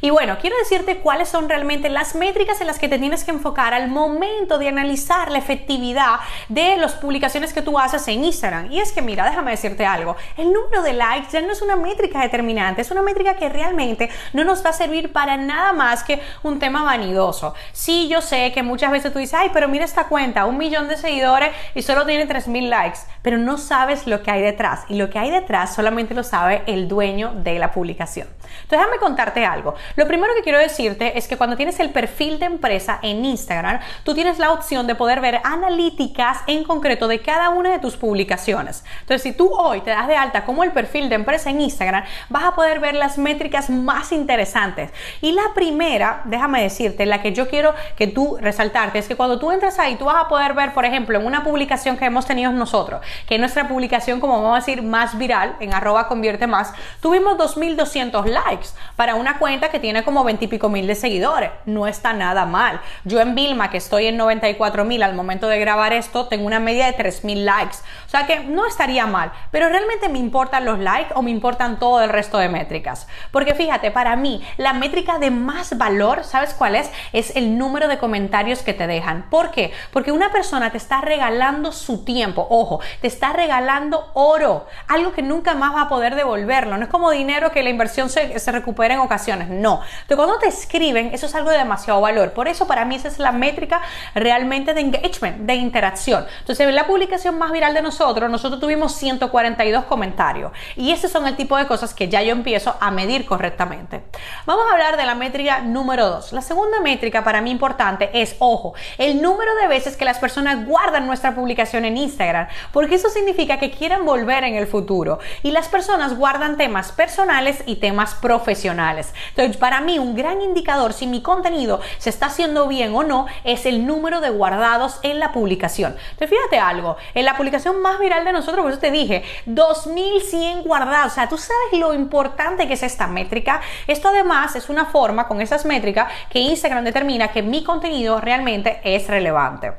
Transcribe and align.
Y 0.00 0.10
bueno, 0.10 0.38
quiero 0.40 0.56
decirte 0.58 0.98
cuáles 0.98 1.28
son 1.28 1.48
realmente 1.48 1.88
las 1.88 2.14
métricas 2.14 2.60
en 2.60 2.66
las 2.66 2.78
que 2.78 2.88
te 2.88 2.98
tienes 2.98 3.24
que 3.24 3.30
enfocar 3.30 3.74
al 3.74 3.88
momento 3.88 4.58
de 4.58 4.68
analizar 4.68 5.30
la 5.30 5.38
efectividad 5.38 6.20
de 6.48 6.76
las 6.76 6.94
publicaciones 6.94 7.52
que 7.52 7.62
tú 7.62 7.78
haces 7.78 8.06
en 8.08 8.24
Instagram. 8.24 8.70
Y 8.70 8.80
es 8.80 8.92
que 8.92 9.02
mira, 9.02 9.24
déjame 9.24 9.50
decirte 9.50 9.84
algo, 9.84 10.16
el 10.36 10.52
número 10.52 10.82
de 10.82 10.92
likes 10.92 11.30
ya 11.32 11.40
no 11.40 11.52
es 11.52 11.62
una 11.62 11.76
métrica 11.76 12.20
determinante, 12.20 12.82
es 12.82 12.90
una 12.90 13.02
métrica 13.02 13.34
que 13.34 13.48
realmente 13.48 14.10
no 14.32 14.44
nos 14.44 14.64
va 14.64 14.70
a 14.70 14.72
servir 14.72 15.12
para 15.12 15.36
nada 15.36 15.72
más 15.72 16.04
que 16.04 16.20
un 16.42 16.58
tema 16.58 16.82
vanidoso. 16.82 17.54
Sí, 17.72 18.08
yo 18.08 18.20
sé 18.20 18.52
que 18.52 18.62
muchas 18.62 18.90
veces 18.90 19.12
tú 19.12 19.18
dices, 19.18 19.34
ay, 19.34 19.50
pero 19.52 19.68
mira 19.68 19.84
esta 19.84 20.04
cuenta, 20.04 20.46
un 20.46 20.58
millón 20.58 20.88
de 20.88 20.96
seguidores 20.96 21.50
y 21.74 21.82
solo 21.82 22.06
tiene 22.06 22.28
3.000 22.28 22.68
likes, 22.68 22.98
pero 23.22 23.38
no 23.38 23.58
sabes 23.58 24.06
lo 24.06 24.22
que 24.22 24.30
hay 24.30 24.42
detrás. 24.42 24.84
Y 24.88 24.96
lo 24.96 25.10
que 25.10 25.18
hay 25.18 25.30
detrás 25.30 25.74
solamente 25.74 26.14
lo 26.14 26.22
sabe 26.22 26.62
el 26.66 26.88
dueño 26.88 27.32
de 27.34 27.58
la 27.58 27.72
publicación. 27.72 28.28
Entonces, 28.62 28.78
déjame 28.78 28.98
contarte 28.98 29.44
algo. 29.44 29.74
Lo 29.96 30.06
primero 30.06 30.34
que 30.34 30.42
quiero 30.42 30.58
decirte 30.58 31.18
es 31.18 31.28
que 31.28 31.36
cuando 31.36 31.56
tienes 31.56 31.80
el 31.80 31.90
perfil 31.90 32.38
de 32.38 32.46
empresa 32.46 32.98
en 33.02 33.24
Instagram, 33.24 33.80
tú 34.04 34.14
tienes 34.14 34.38
la 34.38 34.52
opción 34.52 34.86
de 34.86 34.94
poder 34.94 35.20
ver 35.20 35.40
analíticas 35.44 36.38
en 36.46 36.64
concreto 36.64 37.08
de 37.08 37.20
cada 37.20 37.50
una 37.50 37.70
de 37.70 37.78
tus 37.78 37.96
publicaciones. 37.96 38.84
Entonces, 39.00 39.22
si 39.22 39.32
tú 39.32 39.50
hoy 39.52 39.80
te 39.80 39.90
das 39.90 40.08
de 40.08 40.16
alta 40.16 40.44
como 40.44 40.64
el 40.64 40.72
perfil 40.72 41.08
de 41.08 41.14
empresa 41.14 41.50
en 41.50 41.60
Instagram, 41.60 42.04
vas 42.28 42.44
a 42.44 42.54
poder 42.54 42.80
ver 42.80 42.94
las 42.94 43.18
métricas 43.18 43.70
más 43.70 44.12
interesantes. 44.12 44.90
Y 45.20 45.32
la 45.32 45.54
primera, 45.54 46.22
déjame 46.24 46.62
decirte, 46.62 47.06
la 47.06 47.22
que 47.22 47.32
yo 47.32 47.48
quiero 47.48 47.74
que 47.96 48.06
tú 48.06 48.38
resaltarte, 48.40 48.98
es 48.98 49.08
que 49.08 49.16
cuando 49.16 49.38
tú 49.38 49.50
entras 49.50 49.78
ahí, 49.78 49.96
tú 49.96 50.06
vas 50.06 50.24
a 50.24 50.28
poder 50.28 50.54
ver, 50.54 50.72
por 50.72 50.84
ejemplo, 50.84 51.18
en 51.18 51.26
una 51.26 51.44
publicación 51.44 51.96
que 51.96 52.04
hemos 52.04 52.26
tenido 52.26 52.52
nosotros, 52.52 53.00
que 53.26 53.34
es 53.34 53.40
nuestra 53.40 53.68
publicación, 53.68 54.20
como 54.20 54.42
vamos 54.42 54.52
a 54.52 54.60
decir, 54.60 54.82
más 54.82 55.16
viral, 55.18 55.56
en 55.60 55.74
arroba 55.74 56.08
convierte 56.08 56.46
más, 56.46 56.72
tuvimos 57.00 57.36
2.200 57.38 58.24
likes 58.26 58.68
para 58.96 59.14
una 59.14 59.38
cuenta 59.38 59.70
que 59.70 59.77
tiene 59.78 60.04
como 60.04 60.24
20 60.24 60.44
y 60.44 60.48
pico 60.48 60.68
mil 60.68 60.86
de 60.86 60.94
seguidores. 60.94 61.50
No 61.66 61.86
está 61.86 62.12
nada 62.12 62.44
mal. 62.44 62.80
Yo 63.04 63.20
en 63.20 63.34
Vilma, 63.34 63.70
que 63.70 63.78
estoy 63.78 64.06
en 64.06 64.16
94 64.16 64.84
mil 64.84 65.02
al 65.02 65.14
momento 65.14 65.48
de 65.48 65.58
grabar 65.58 65.92
esto, 65.92 66.26
tengo 66.26 66.46
una 66.46 66.60
media 66.60 66.86
de 66.86 66.92
3 66.92 67.24
mil 67.24 67.44
likes. 67.44 67.76
O 68.06 68.10
sea 68.10 68.26
que 68.26 68.40
no 68.40 68.66
estaría 68.66 69.06
mal. 69.06 69.32
Pero 69.50 69.68
realmente 69.68 70.08
me 70.08 70.18
importan 70.18 70.64
los 70.64 70.78
likes 70.78 71.12
o 71.14 71.22
me 71.22 71.30
importan 71.30 71.78
todo 71.78 72.02
el 72.02 72.10
resto 72.10 72.38
de 72.38 72.48
métricas. 72.48 73.06
Porque 73.30 73.54
fíjate, 73.54 73.90
para 73.90 74.16
mí, 74.16 74.42
la 74.56 74.72
métrica 74.72 75.18
de 75.18 75.30
más 75.30 75.76
valor, 75.76 76.24
¿sabes 76.24 76.54
cuál 76.54 76.74
es? 76.74 76.90
Es 77.12 77.36
el 77.36 77.58
número 77.58 77.88
de 77.88 77.98
comentarios 77.98 78.62
que 78.62 78.74
te 78.74 78.86
dejan. 78.86 79.26
¿Por 79.30 79.50
qué? 79.50 79.72
Porque 79.92 80.12
una 80.12 80.32
persona 80.32 80.70
te 80.70 80.78
está 80.78 81.00
regalando 81.00 81.72
su 81.72 82.04
tiempo. 82.04 82.46
Ojo, 82.50 82.80
te 83.00 83.06
está 83.06 83.32
regalando 83.32 84.10
oro. 84.14 84.66
Algo 84.88 85.12
que 85.12 85.22
nunca 85.22 85.54
más 85.54 85.74
va 85.74 85.82
a 85.82 85.88
poder 85.88 86.14
devolverlo. 86.14 86.76
No 86.76 86.84
es 86.84 86.90
como 86.90 87.10
dinero 87.10 87.52
que 87.52 87.62
la 87.62 87.70
inversión 87.70 88.08
se, 88.08 88.38
se 88.38 88.52
recupera 88.52 88.94
en 88.94 89.00
ocasiones. 89.00 89.48
No 89.48 89.67
no. 89.68 89.82
Entonces, 90.02 90.16
cuando 90.16 90.38
te 90.38 90.48
escriben, 90.48 91.10
eso 91.12 91.26
es 91.26 91.34
algo 91.34 91.50
de 91.50 91.58
demasiado 91.58 92.00
valor. 92.00 92.32
Por 92.32 92.48
eso, 92.48 92.66
para 92.66 92.84
mí, 92.84 92.94
esa 92.94 93.08
es 93.08 93.18
la 93.18 93.32
métrica 93.32 93.82
realmente 94.14 94.72
de 94.72 94.80
engagement, 94.80 95.38
de 95.40 95.54
interacción. 95.54 96.26
Entonces, 96.40 96.66
en 96.66 96.74
la 96.74 96.86
publicación 96.86 97.36
más 97.38 97.52
viral 97.52 97.74
de 97.74 97.82
nosotros, 97.82 98.30
nosotros 98.30 98.60
tuvimos 98.60 98.94
142 98.96 99.84
comentarios. 99.84 100.52
Y 100.76 100.92
ese 100.92 101.08
son 101.08 101.26
el 101.26 101.36
tipo 101.36 101.56
de 101.56 101.66
cosas 101.66 101.92
que 101.92 102.08
ya 102.08 102.22
yo 102.22 102.32
empiezo 102.32 102.76
a 102.80 102.90
medir 102.90 103.26
correctamente. 103.26 104.04
Vamos 104.46 104.64
a 104.68 104.72
hablar 104.72 104.96
de 104.96 105.04
la 105.04 105.14
métrica 105.14 105.60
número 105.60 106.08
2. 106.08 106.32
La 106.32 106.40
segunda 106.40 106.80
métrica 106.80 107.22
para 107.22 107.40
mí 107.40 107.50
importante 107.50 108.10
es, 108.14 108.36
ojo, 108.38 108.74
el 108.96 109.20
número 109.20 109.54
de 109.56 109.68
veces 109.68 109.96
que 109.96 110.04
las 110.04 110.18
personas 110.18 110.66
guardan 110.66 111.06
nuestra 111.06 111.34
publicación 111.34 111.84
en 111.84 111.96
Instagram, 111.96 112.48
porque 112.72 112.94
eso 112.94 113.10
significa 113.10 113.58
que 113.58 113.70
quieren 113.70 114.06
volver 114.06 114.44
en 114.44 114.54
el 114.54 114.66
futuro. 114.66 115.18
Y 115.42 115.50
las 115.50 115.68
personas 115.68 116.16
guardan 116.16 116.56
temas 116.56 116.92
personales 116.92 117.62
y 117.66 117.76
temas 117.76 118.14
profesionales. 118.14 119.12
Entonces, 119.30 119.57
para 119.58 119.80
mí 119.80 119.98
un 119.98 120.14
gran 120.14 120.40
indicador 120.40 120.92
si 120.92 121.06
mi 121.06 121.20
contenido 121.20 121.80
se 121.98 122.10
está 122.10 122.26
haciendo 122.26 122.68
bien 122.68 122.94
o 122.94 123.02
no 123.02 123.26
es 123.44 123.66
el 123.66 123.86
número 123.86 124.20
de 124.20 124.30
guardados 124.30 124.98
en 125.02 125.18
la 125.18 125.32
publicación. 125.32 125.96
Entonces, 126.12 126.30
fíjate 126.30 126.58
algo, 126.58 126.96
en 127.14 127.24
la 127.24 127.36
publicación 127.36 127.80
más 127.82 127.98
viral 127.98 128.24
de 128.24 128.32
nosotros, 128.32 128.62
por 128.62 128.70
eso 128.70 128.80
te 128.80 128.90
dije, 128.90 129.24
2100 129.46 130.62
guardados. 130.62 131.12
O 131.12 131.14
sea, 131.14 131.28
tú 131.28 131.36
sabes 131.36 131.78
lo 131.78 131.94
importante 131.94 132.66
que 132.66 132.74
es 132.74 132.82
esta 132.82 133.06
métrica. 133.06 133.60
Esto 133.86 134.08
además 134.08 134.56
es 134.56 134.68
una 134.68 134.86
forma 134.86 135.28
con 135.28 135.40
esas 135.40 135.64
métricas 135.64 136.10
que 136.30 136.38
Instagram 136.38 136.84
determina 136.84 137.28
que 137.28 137.42
mi 137.42 137.64
contenido 137.64 138.20
realmente 138.20 138.80
es 138.84 139.06
relevante. 139.08 139.72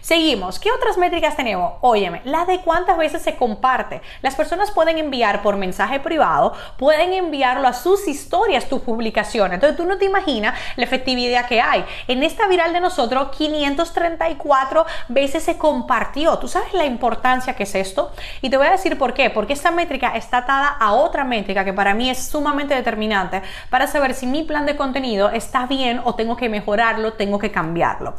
Seguimos. 0.00 0.58
¿Qué 0.58 0.70
otras 0.70 0.96
métricas 0.96 1.36
tenemos? 1.36 1.74
Óyeme, 1.80 2.22
la 2.24 2.44
de 2.44 2.60
cuántas 2.60 2.96
veces 2.96 3.22
se 3.22 3.36
comparte. 3.36 4.00
Las 4.22 4.34
personas 4.34 4.70
pueden 4.70 4.98
enviar 4.98 5.42
por 5.42 5.56
mensaje 5.56 6.00
privado, 6.00 6.54
pueden 6.78 7.12
enviarlo 7.12 7.66
a 7.68 7.72
sus 7.72 8.06
historias 8.08 8.68
tu 8.68 8.80
publicación 8.80 9.25
entonces 9.34 9.76
tú 9.76 9.84
no 9.84 9.98
te 9.98 10.04
imaginas 10.04 10.58
la 10.76 10.84
efectividad 10.84 11.46
que 11.46 11.60
hay. 11.60 11.84
En 12.08 12.22
esta 12.22 12.46
viral 12.48 12.72
de 12.72 12.80
nosotros, 12.80 13.28
534 13.36 14.86
veces 15.08 15.42
se 15.42 15.56
compartió. 15.56 16.38
¿Tú 16.38 16.48
sabes 16.48 16.72
la 16.72 16.84
importancia 16.84 17.54
que 17.54 17.64
es 17.64 17.74
esto? 17.74 18.12
Y 18.42 18.50
te 18.50 18.56
voy 18.56 18.66
a 18.66 18.72
decir 18.72 18.98
por 18.98 19.14
qué. 19.14 19.30
Porque 19.30 19.52
esta 19.52 19.70
métrica 19.70 20.16
está 20.16 20.38
atada 20.38 20.68
a 20.68 20.92
otra 20.92 21.24
métrica 21.24 21.64
que 21.64 21.72
para 21.72 21.94
mí 21.94 22.10
es 22.10 22.28
sumamente 22.28 22.74
determinante 22.74 23.42
para 23.70 23.86
saber 23.86 24.14
si 24.14 24.26
mi 24.26 24.42
plan 24.42 24.66
de 24.66 24.76
contenido 24.76 25.30
está 25.30 25.66
bien 25.66 26.00
o 26.04 26.14
tengo 26.14 26.36
que 26.36 26.48
mejorarlo, 26.48 27.14
tengo 27.14 27.38
que 27.38 27.50
cambiarlo. 27.50 28.14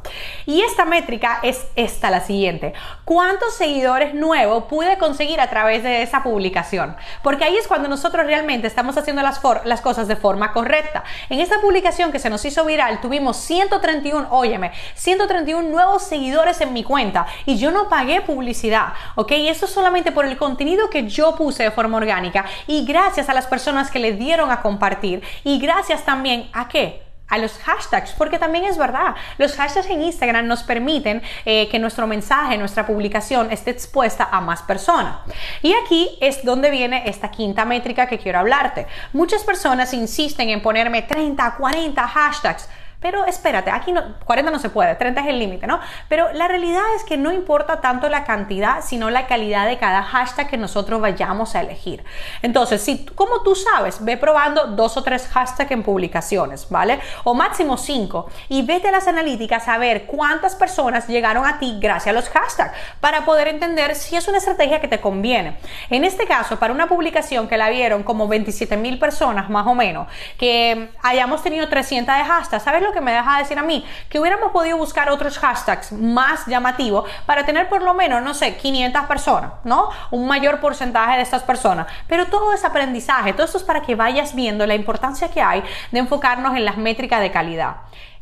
Y 0.46 0.62
esta 0.62 0.86
métrica 0.86 1.40
es 1.44 1.68
esta, 1.76 2.10
la 2.10 2.22
siguiente. 2.22 2.74
¿Cuántos 3.06 3.56
seguidores 3.56 4.14
nuevos 4.14 4.66
pude 4.66 4.98
conseguir 4.98 5.42
a 5.42 5.50
través 5.50 5.84
de 5.84 6.02
esa 6.02 6.24
publicación? 6.24 6.96
Porque 7.24 7.46
ahí 7.46 7.58
es 7.58 7.68
cuando 7.68 7.88
nosotros 7.88 8.26
realmente 8.26 8.68
estamos 8.68 8.98
haciendo 8.98 9.22
las, 9.22 9.42
las 9.66 9.82
cosas 9.82 10.08
de 10.08 10.16
forma 10.16 10.54
correcta. 10.54 10.97
En 11.30 11.40
esta 11.40 11.60
publicación 11.62 12.12
que 12.12 12.20
se 12.20 12.30
nos 12.30 12.44
hizo 12.46 12.66
viral 12.66 13.02
tuvimos 13.02 13.38
131, 13.38 14.28
óyeme, 14.32 14.72
131 14.96 15.70
nuevos 15.70 16.04
seguidores 16.04 16.62
en 16.62 16.74
mi 16.74 16.84
cuenta 16.84 17.28
y 17.46 17.58
yo 17.58 17.72
no 17.72 17.90
pagué 17.90 18.22
publicidad, 18.22 18.94
¿ok? 19.16 19.32
Y 19.34 19.48
esto 19.50 19.68
solamente 19.68 20.12
por 20.12 20.26
el 20.26 20.38
contenido 20.38 20.90
que 20.90 21.08
yo 21.08 21.36
puse 21.36 21.64
de 21.64 21.72
forma 21.72 21.98
orgánica 21.98 22.46
y 22.68 22.86
gracias 22.86 23.30
a 23.30 23.34
las 23.34 23.48
personas 23.48 23.92
que 23.92 24.00
le 24.00 24.14
dieron 24.14 24.52
a 24.52 24.62
compartir 24.62 25.24
y 25.44 25.60
gracias 25.60 26.04
también 26.06 26.50
a 26.54 26.68
qué? 26.68 27.07
A 27.28 27.38
los 27.38 27.58
hashtags, 27.60 28.12
porque 28.12 28.40
también 28.40 28.66
es 28.66 28.78
verdad, 28.78 29.16
los 29.38 29.54
hashtags 29.54 29.90
en 29.90 30.02
Instagram 30.02 30.48
nos 30.48 30.64
permiten 30.64 31.22
eh, 31.46 31.68
que 31.70 31.80
nuestro 31.80 32.08
mensaje, 32.08 32.58
nuestra 32.58 32.86
publicación 32.86 33.52
esté 33.52 33.72
expuesta 33.72 34.30
a 34.32 34.42
más 34.42 34.62
personas. 34.62 35.18
Y 35.62 35.74
aquí 35.74 36.18
es 36.22 36.44
donde 36.44 36.70
viene 36.70 37.04
esta 37.10 37.32
quinta 37.32 37.66
métrica 37.66 38.08
que 38.08 38.18
quiero 38.18 38.40
hablarte. 38.40 38.88
Muchas 39.14 39.44
personas 39.44 39.94
insisten 39.94 40.50
en 40.50 40.62
ponerme 40.62 41.02
30, 41.02 41.56
40 41.58 42.08
hashtags. 42.08 42.70
Pero 43.00 43.26
espérate, 43.26 43.70
aquí 43.70 43.92
no, 43.92 44.02
40 44.26 44.52
no 44.52 44.58
se 44.58 44.70
puede, 44.70 44.96
30 44.96 45.22
es 45.22 45.28
el 45.28 45.38
límite, 45.38 45.68
¿no? 45.68 45.80
Pero 46.10 46.34
la 46.34 46.48
realidad 46.48 46.82
es 46.96 47.04
que 47.04 47.16
no 47.16 47.32
importa 47.32 47.80
tanto 47.80 48.10
la 48.10 48.24
cantidad, 48.24 48.82
sino 48.84 49.12
la 49.12 49.28
calidad 49.28 49.68
de 49.68 49.78
cada 49.78 50.02
hashtag 50.02 50.50
que 50.50 50.58
nosotros 50.58 51.00
vayamos 51.00 51.54
a 51.54 51.62
elegir. 51.62 52.04
Entonces, 52.42 52.82
si, 52.82 53.06
como 53.06 53.44
tú 53.44 53.54
sabes, 53.54 54.04
ve 54.04 54.18
probando 54.18 54.68
dos 54.68 54.98
o 54.98 55.04
tres 55.04 55.28
hashtags 55.28 55.70
en 55.70 55.84
publicaciones, 55.84 56.68
¿vale? 56.72 57.00
O 57.24 57.36
máximo 57.36 57.78
cinco. 57.78 58.32
Y 58.50 58.64
vete 58.64 58.88
a 58.88 58.92
las 58.92 59.08
analíticas 59.08 59.68
a 59.68 59.78
ver 59.78 60.08
cuántas 60.08 60.56
personas 60.56 61.08
llegaron 61.08 61.46
a 61.46 61.60
ti 61.60 61.78
gracias 61.80 62.08
a 62.08 62.14
los 62.14 62.30
hashtags 62.30 62.74
para 63.00 63.26
poder 63.26 63.48
entender 63.48 63.94
si 63.94 64.16
es 64.16 64.28
una 64.28 64.40
estrategia 64.40 64.82
que 64.82 64.88
te 64.88 65.00
conviene. 65.00 65.58
En 65.92 66.04
este 66.04 66.26
caso, 66.26 66.58
para 66.58 66.74
una 66.74 66.88
publicación 66.88 67.48
que 67.48 67.58
la 67.58 67.70
vieron 67.70 68.02
como 68.02 68.28
27 68.28 68.76
mil 68.76 68.98
personas 68.98 69.52
más 69.52 69.68
o 69.68 69.76
menos, 69.76 70.08
que 70.40 70.90
hayamos 71.04 71.44
tenido 71.44 71.70
300 71.70 72.16
de 72.16 72.24
hashtags, 72.24 72.64
¿sabes 72.64 72.87
lo 72.88 72.94
que 72.94 73.02
me 73.02 73.12
deja 73.12 73.38
decir 73.38 73.60
a 73.60 73.64
mí? 73.64 73.86
Que 74.10 74.20
hubiéramos 74.20 74.52
podido 74.52 74.78
buscar 74.78 75.10
otros 75.10 75.38
hashtags 75.38 75.92
más 75.92 76.46
llamativos 76.48 77.10
para 77.26 77.46
tener 77.46 77.70
por 77.70 77.82
lo 77.82 77.94
menos, 77.94 78.22
no 78.24 78.34
sé, 78.34 78.58
500 78.58 79.06
personas, 79.06 79.52
¿no? 79.64 79.90
Un 80.12 80.28
mayor 80.28 80.60
porcentaje 80.60 81.18
de 81.18 81.22
estas 81.22 81.44
personas. 81.44 81.88
Pero 82.08 82.28
todo 82.28 82.54
es 82.54 82.64
aprendizaje, 82.64 83.34
todo 83.34 83.46
esto 83.46 83.58
es 83.58 83.64
para 83.64 83.82
que 83.82 83.96
vayas 83.96 84.34
viendo 84.36 84.66
la 84.66 84.76
importancia 84.76 85.30
que 85.30 85.42
hay 85.42 85.64
de 85.92 86.00
enfocarnos 86.00 86.56
en 86.56 86.66
las 86.66 86.78
métricas 86.78 87.22
de 87.22 87.32
calidad. 87.32 87.78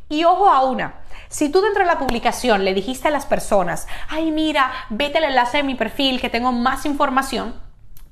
Y 0.10 0.24
ojo 0.24 0.50
a 0.50 0.64
una, 0.64 0.96
si 1.30 1.50
tú 1.50 1.62
dentro 1.62 1.84
de 1.84 1.88
la 1.88 1.98
publicación 1.98 2.64
le 2.64 2.74
dijiste 2.74 3.08
a 3.08 3.12
las 3.12 3.26
personas, 3.26 3.88
ay 4.10 4.32
mira, 4.32 4.72
vete 4.90 5.18
al 5.18 5.26
enlace 5.26 5.58
de 5.58 5.64
mi 5.64 5.76
perfil 5.76 6.22
que 6.22 6.30
tengo 6.30 6.52
más 6.52 6.86
información, 6.86 7.56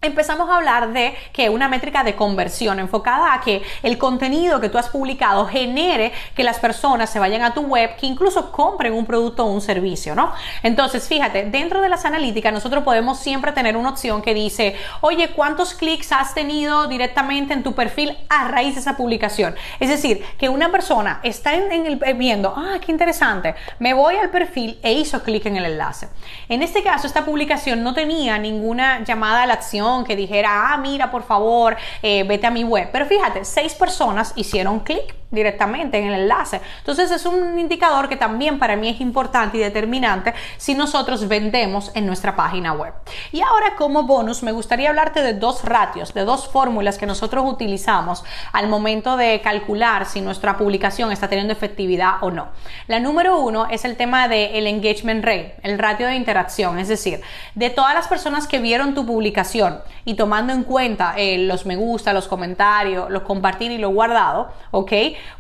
empezamos 0.04 0.50
a 0.50 0.58
hablar 0.58 0.94
de 0.94 1.16
que 1.32 1.50
una 1.50 1.68
métrica 1.68 2.04
de 2.04 2.16
conversión 2.16 2.80
enfocada 2.80 3.34
a 3.34 3.42
que 3.42 3.64
el 3.82 3.98
contenido 3.98 4.60
que 4.60 4.70
tú 4.70 4.78
has 4.78 4.90
publicado 4.90 5.48
genere 5.48 6.12
que 6.36 6.44
las 6.44 6.60
personas 6.60 7.10
se 7.10 7.20
vayan 7.20 7.42
a 7.42 7.54
tu 7.54 7.62
web, 7.62 7.96
que 7.96 8.06
incluso 8.06 8.52
compren 8.52 8.94
un 8.94 9.06
producto 9.06 9.46
o 9.46 9.52
un 9.52 9.62
servicio, 9.62 10.14
¿no? 10.16 10.34
Entonces, 10.62 11.08
fíjate, 11.08 11.46
dentro 11.46 11.82
de 11.82 11.90
las 11.90 12.06
analíticas 12.06 12.54
nosotros 12.54 12.84
podemos 12.84 13.20
siempre 13.20 13.52
tener 13.54 13.78
una 13.78 13.90
opción 13.90 14.22
que 14.22 14.34
dice, 14.34 14.76
oye, 15.02 15.30
¿cuántos 15.30 15.74
clics 15.74 16.12
has 16.12 16.34
tenido 16.34 16.88
directamente 16.88 17.54
en 17.54 17.64
tu 17.64 17.74
perfil 17.74 18.18
a 18.30 18.48
raíz 18.48 18.76
de 18.76 18.82
esa 18.82 18.98
publicación? 18.98 19.56
Es 19.80 19.90
decir, 19.90 20.24
que 20.38 20.50
una 20.50 20.70
persona 20.72 21.20
está 21.24 21.54
en, 21.54 21.86
el, 21.86 22.02
eh, 22.06 22.14
viendo, 22.14 22.54
ah, 22.56 22.78
qué 22.86 22.92
interesante, 22.92 23.56
me 23.80 23.94
voy 23.94 24.18
al 24.18 24.30
perfil 24.30 24.80
e 24.84 24.94
hizo 24.94 25.24
clic 25.24 25.46
en 25.46 25.58
el 25.58 25.66
enlace. 25.66 26.10
En 26.50 26.62
este 26.62 26.84
caso, 26.84 27.08
esta 27.08 27.26
publicación 27.26 27.84
no 27.84 27.94
tenía 27.94 28.38
ninguna 28.38 29.04
llamada 29.04 29.44
a 29.44 29.48
la 29.48 29.54
acción 29.54 29.93
que 30.04 30.16
dijera, 30.16 30.74
ah, 30.74 30.78
mira, 30.78 31.12
por 31.12 31.24
favor, 31.24 31.78
eh, 32.02 32.24
vete 32.24 32.48
a 32.48 32.52
mi 32.52 32.64
web. 32.64 32.90
Pero 32.92 33.06
fíjate, 33.06 33.46
seis 33.46 33.76
personas 33.76 34.34
hicieron 34.36 34.80
clic 34.80 35.16
directamente 35.34 35.98
en 35.98 36.08
el 36.08 36.22
enlace. 36.22 36.62
Entonces 36.80 37.12
es 37.12 37.26
un 37.26 37.60
indicador 37.60 38.08
que 38.08 38.16
también 38.16 38.60
para 38.60 38.76
mí 38.76 38.88
es 38.88 39.02
importante 39.02 39.58
y 39.58 39.60
determinante 39.60 40.34
si 40.58 40.76
nosotros 40.76 41.28
vendemos 41.28 41.92
en 41.96 42.06
nuestra 42.06 42.36
página 42.36 42.72
web. 42.74 42.94
Y 43.32 43.42
ahora 43.42 43.76
como 43.76 44.04
bonus 44.04 44.44
me 44.44 44.52
gustaría 44.52 44.90
hablarte 44.90 45.22
de 45.22 45.34
dos 45.34 45.66
ratios, 45.66 46.14
de 46.14 46.24
dos 46.24 46.48
fórmulas 46.48 46.98
que 46.98 47.06
nosotros 47.06 47.44
utilizamos 47.46 48.24
al 48.52 48.68
momento 48.68 49.18
de 49.18 49.42
calcular 49.42 50.06
si 50.06 50.22
nuestra 50.22 50.58
publicación 50.58 51.12
está 51.12 51.28
teniendo 51.28 51.54
efectividad 51.54 52.16
o 52.22 52.32
no. 52.32 52.50
La 52.88 53.00
número 53.00 53.40
uno 53.40 53.68
es 53.70 53.86
el 53.86 53.98
tema 53.98 54.28
del 54.28 54.68
engagement 54.68 55.26
rate, 55.26 55.56
el 55.64 55.80
ratio 55.80 56.08
de 56.08 56.16
interacción, 56.16 56.78
es 56.78 56.88
decir, 56.88 57.22
de 57.56 57.70
todas 57.70 57.96
las 57.96 58.08
personas 58.08 58.48
que 58.48 58.60
vieron 58.60 58.94
tu 58.94 59.06
publicación 59.06 59.80
y 60.06 60.14
tomando 60.14 60.54
en 60.54 60.64
cuenta 60.64 61.16
eh, 61.18 61.40
los 61.40 61.66
me 61.66 61.76
gusta, 61.76 62.14
los 62.14 62.28
comentarios, 62.28 63.10
los 63.10 63.24
compartir 63.24 63.72
y 63.72 63.78
lo 63.78 63.90
guardado, 63.90 64.52
¿ok? 64.72 64.92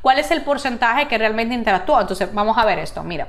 ¿Cuál 0.01 0.19
es 0.19 0.31
el 0.31 0.41
porcentaje 0.41 1.07
que 1.07 1.17
realmente 1.17 1.55
interactúa? 1.55 2.01
Entonces, 2.01 2.33
vamos 2.33 2.57
a 2.57 2.65
ver 2.65 2.79
esto, 2.79 3.03
mira. 3.03 3.27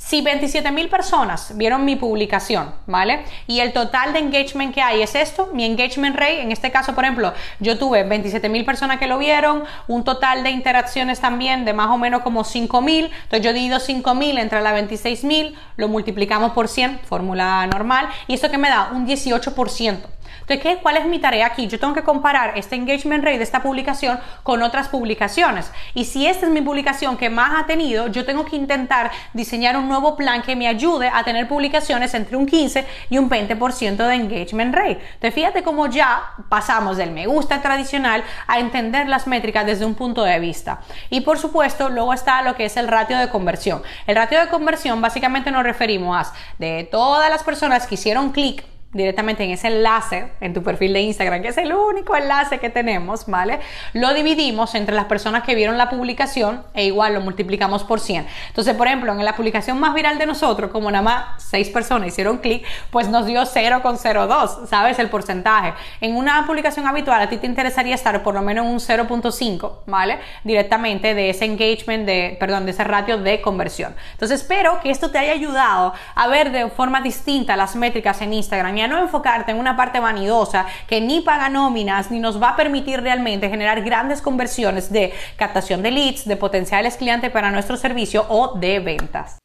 Si 0.00 0.22
27 0.22 0.72
mil 0.72 0.88
personas 0.88 1.52
vieron 1.58 1.84
mi 1.84 1.94
publicación, 1.94 2.72
¿vale? 2.86 3.22
Y 3.46 3.60
el 3.60 3.74
total 3.74 4.14
de 4.14 4.20
engagement 4.20 4.74
que 4.74 4.80
hay 4.80 5.02
es 5.02 5.14
esto, 5.14 5.50
mi 5.52 5.66
engagement 5.66 6.16
rate, 6.16 6.40
en 6.40 6.52
este 6.52 6.70
caso, 6.70 6.94
por 6.94 7.04
ejemplo, 7.04 7.34
yo 7.58 7.76
tuve 7.76 8.02
27 8.04 8.48
mil 8.48 8.64
personas 8.64 8.98
que 8.98 9.06
lo 9.06 9.18
vieron, 9.18 9.62
un 9.88 10.02
total 10.02 10.42
de 10.42 10.50
interacciones 10.50 11.20
también 11.20 11.66
de 11.66 11.74
más 11.74 11.88
o 11.90 11.98
menos 11.98 12.22
como 12.22 12.44
5 12.44 12.80
mil, 12.80 13.10
entonces 13.24 13.42
yo 13.42 13.52
divido 13.52 13.78
5 13.78 14.14
mil 14.14 14.38
entre 14.38 14.62
las 14.62 14.72
26 14.72 15.22
mil, 15.24 15.54
lo 15.76 15.88
multiplicamos 15.88 16.52
por 16.52 16.68
100, 16.68 17.00
fórmula 17.00 17.66
normal, 17.66 18.08
y 18.26 18.32
esto 18.32 18.50
que 18.50 18.56
me 18.56 18.70
da 18.70 18.90
un 18.92 19.06
18%. 19.06 19.98
Entonces, 20.40 20.78
¿cuál 20.82 20.96
es 20.96 21.06
mi 21.06 21.18
tarea 21.18 21.46
aquí? 21.46 21.66
Yo 21.66 21.78
tengo 21.78 21.94
que 21.94 22.02
comparar 22.02 22.56
este 22.56 22.76
engagement 22.76 23.24
rate 23.24 23.38
de 23.38 23.44
esta 23.44 23.62
publicación 23.62 24.18
con 24.42 24.62
otras 24.62 24.88
publicaciones. 24.88 25.70
Y 25.94 26.04
si 26.04 26.26
esta 26.26 26.46
es 26.46 26.52
mi 26.52 26.60
publicación 26.60 27.16
que 27.16 27.30
más 27.30 27.60
ha 27.60 27.66
tenido, 27.66 28.08
yo 28.08 28.24
tengo 28.24 28.44
que 28.44 28.56
intentar 28.56 29.10
diseñar 29.32 29.76
un 29.76 29.88
nuevo 29.88 30.16
plan 30.16 30.42
que 30.42 30.56
me 30.56 30.66
ayude 30.66 31.10
a 31.12 31.22
tener 31.24 31.48
publicaciones 31.48 32.14
entre 32.14 32.36
un 32.36 32.46
15 32.46 32.86
y 33.10 33.18
un 33.18 33.28
20% 33.28 33.96
de 33.96 34.14
engagement 34.14 34.74
rate. 34.74 35.00
Entonces, 35.14 35.34
fíjate 35.34 35.62
cómo 35.62 35.86
ya 35.86 36.22
pasamos 36.48 36.96
del 36.96 37.10
me 37.10 37.26
gusta 37.26 37.60
tradicional 37.60 38.24
a 38.46 38.58
entender 38.58 39.08
las 39.08 39.26
métricas 39.26 39.66
desde 39.66 39.84
un 39.84 39.94
punto 39.94 40.22
de 40.22 40.38
vista. 40.38 40.80
Y 41.10 41.20
por 41.20 41.38
supuesto, 41.38 41.88
luego 41.88 42.12
está 42.12 42.42
lo 42.42 42.54
que 42.54 42.64
es 42.64 42.76
el 42.76 42.88
ratio 42.88 43.18
de 43.18 43.28
conversión. 43.28 43.82
El 44.06 44.16
ratio 44.16 44.40
de 44.40 44.48
conversión 44.48 45.00
básicamente 45.00 45.50
nos 45.50 45.62
referimos 45.62 46.16
a 46.16 46.20
de 46.58 46.88
todas 46.90 47.30
las 47.30 47.42
personas 47.42 47.86
que 47.86 47.94
hicieron 47.94 48.30
clic 48.30 48.64
directamente 48.92 49.44
en 49.44 49.50
ese 49.50 49.68
enlace 49.68 50.32
en 50.40 50.52
tu 50.52 50.62
perfil 50.62 50.92
de 50.92 51.00
Instagram, 51.00 51.42
que 51.42 51.48
es 51.48 51.58
el 51.58 51.72
único 51.72 52.16
enlace 52.16 52.58
que 52.58 52.70
tenemos, 52.70 53.26
¿vale? 53.26 53.60
Lo 53.92 54.12
dividimos 54.14 54.74
entre 54.74 54.94
las 54.94 55.04
personas 55.04 55.44
que 55.44 55.54
vieron 55.54 55.78
la 55.78 55.88
publicación 55.88 56.64
e 56.74 56.86
igual 56.86 57.14
lo 57.14 57.20
multiplicamos 57.20 57.84
por 57.84 58.00
100. 58.00 58.26
Entonces, 58.48 58.74
por 58.74 58.88
ejemplo, 58.88 59.12
en 59.12 59.24
la 59.24 59.36
publicación 59.36 59.78
más 59.78 59.94
viral 59.94 60.18
de 60.18 60.26
nosotros, 60.26 60.72
como 60.72 60.90
nada 60.90 61.02
más 61.02 61.42
6 61.44 61.70
personas 61.70 62.08
hicieron 62.08 62.38
clic, 62.38 62.64
pues 62.90 63.08
nos 63.08 63.26
dio 63.26 63.42
0,02, 63.42 64.66
¿sabes? 64.66 64.98
El 64.98 65.08
porcentaje. 65.08 65.74
En 66.00 66.16
una 66.16 66.44
publicación 66.46 66.86
habitual 66.88 67.22
a 67.22 67.28
ti 67.28 67.36
te 67.36 67.46
interesaría 67.46 67.94
estar 67.94 68.22
por 68.24 68.34
lo 68.34 68.42
menos 68.42 68.66
en 68.66 68.72
un 68.72 68.80
0.5, 68.80 69.72
¿vale? 69.86 70.18
Directamente 70.42 71.14
de 71.14 71.30
ese 71.30 71.44
engagement, 71.44 72.06
de, 72.06 72.36
perdón, 72.40 72.64
de 72.64 72.72
ese 72.72 72.82
ratio 72.82 73.18
de 73.18 73.40
conversión. 73.40 73.94
Entonces, 74.12 74.40
espero 74.40 74.80
que 74.80 74.90
esto 74.90 75.12
te 75.12 75.18
haya 75.18 75.32
ayudado 75.32 75.94
a 76.16 76.26
ver 76.26 76.50
de 76.50 76.68
forma 76.70 77.00
distinta 77.00 77.54
las 77.56 77.76
métricas 77.76 78.20
en 78.20 78.32
Instagram 78.32 78.79
no 78.88 78.98
enfocarte 78.98 79.52
en 79.52 79.58
una 79.58 79.76
parte 79.76 80.00
vanidosa 80.00 80.66
que 80.86 81.00
ni 81.00 81.20
paga 81.20 81.48
nóminas 81.48 82.10
ni 82.10 82.20
nos 82.20 82.40
va 82.40 82.50
a 82.50 82.56
permitir 82.56 83.00
realmente 83.00 83.48
generar 83.48 83.82
grandes 83.82 84.22
conversiones 84.22 84.92
de 84.92 85.12
captación 85.36 85.82
de 85.82 85.90
leads, 85.90 86.24
de 86.26 86.36
potenciales 86.36 86.96
clientes 86.96 87.30
para 87.30 87.50
nuestro 87.50 87.76
servicio 87.76 88.26
o 88.28 88.58
de 88.58 88.80
ventas. 88.80 89.38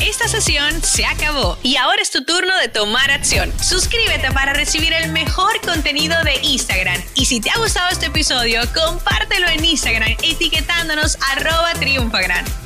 Esta 0.00 0.28
sesión 0.28 0.82
se 0.82 1.04
acabó 1.04 1.58
y 1.62 1.76
ahora 1.76 2.00
es 2.02 2.10
tu 2.10 2.24
turno 2.24 2.56
de 2.58 2.68
tomar 2.68 3.10
acción. 3.10 3.52
Suscríbete 3.60 4.30
para 4.30 4.52
recibir 4.52 4.92
el 4.92 5.10
mejor 5.10 5.60
contenido 5.62 6.14
de 6.22 6.36
Instagram. 6.42 7.00
Y 7.14 7.24
si 7.24 7.40
te 7.40 7.50
ha 7.50 7.58
gustado 7.58 7.88
este 7.90 8.06
episodio, 8.06 8.60
compártelo 8.72 9.48
en 9.48 9.64
Instagram 9.64 10.12
etiquetándonos 10.22 11.18
arroba 11.32 11.72
triunfagran. 11.74 12.65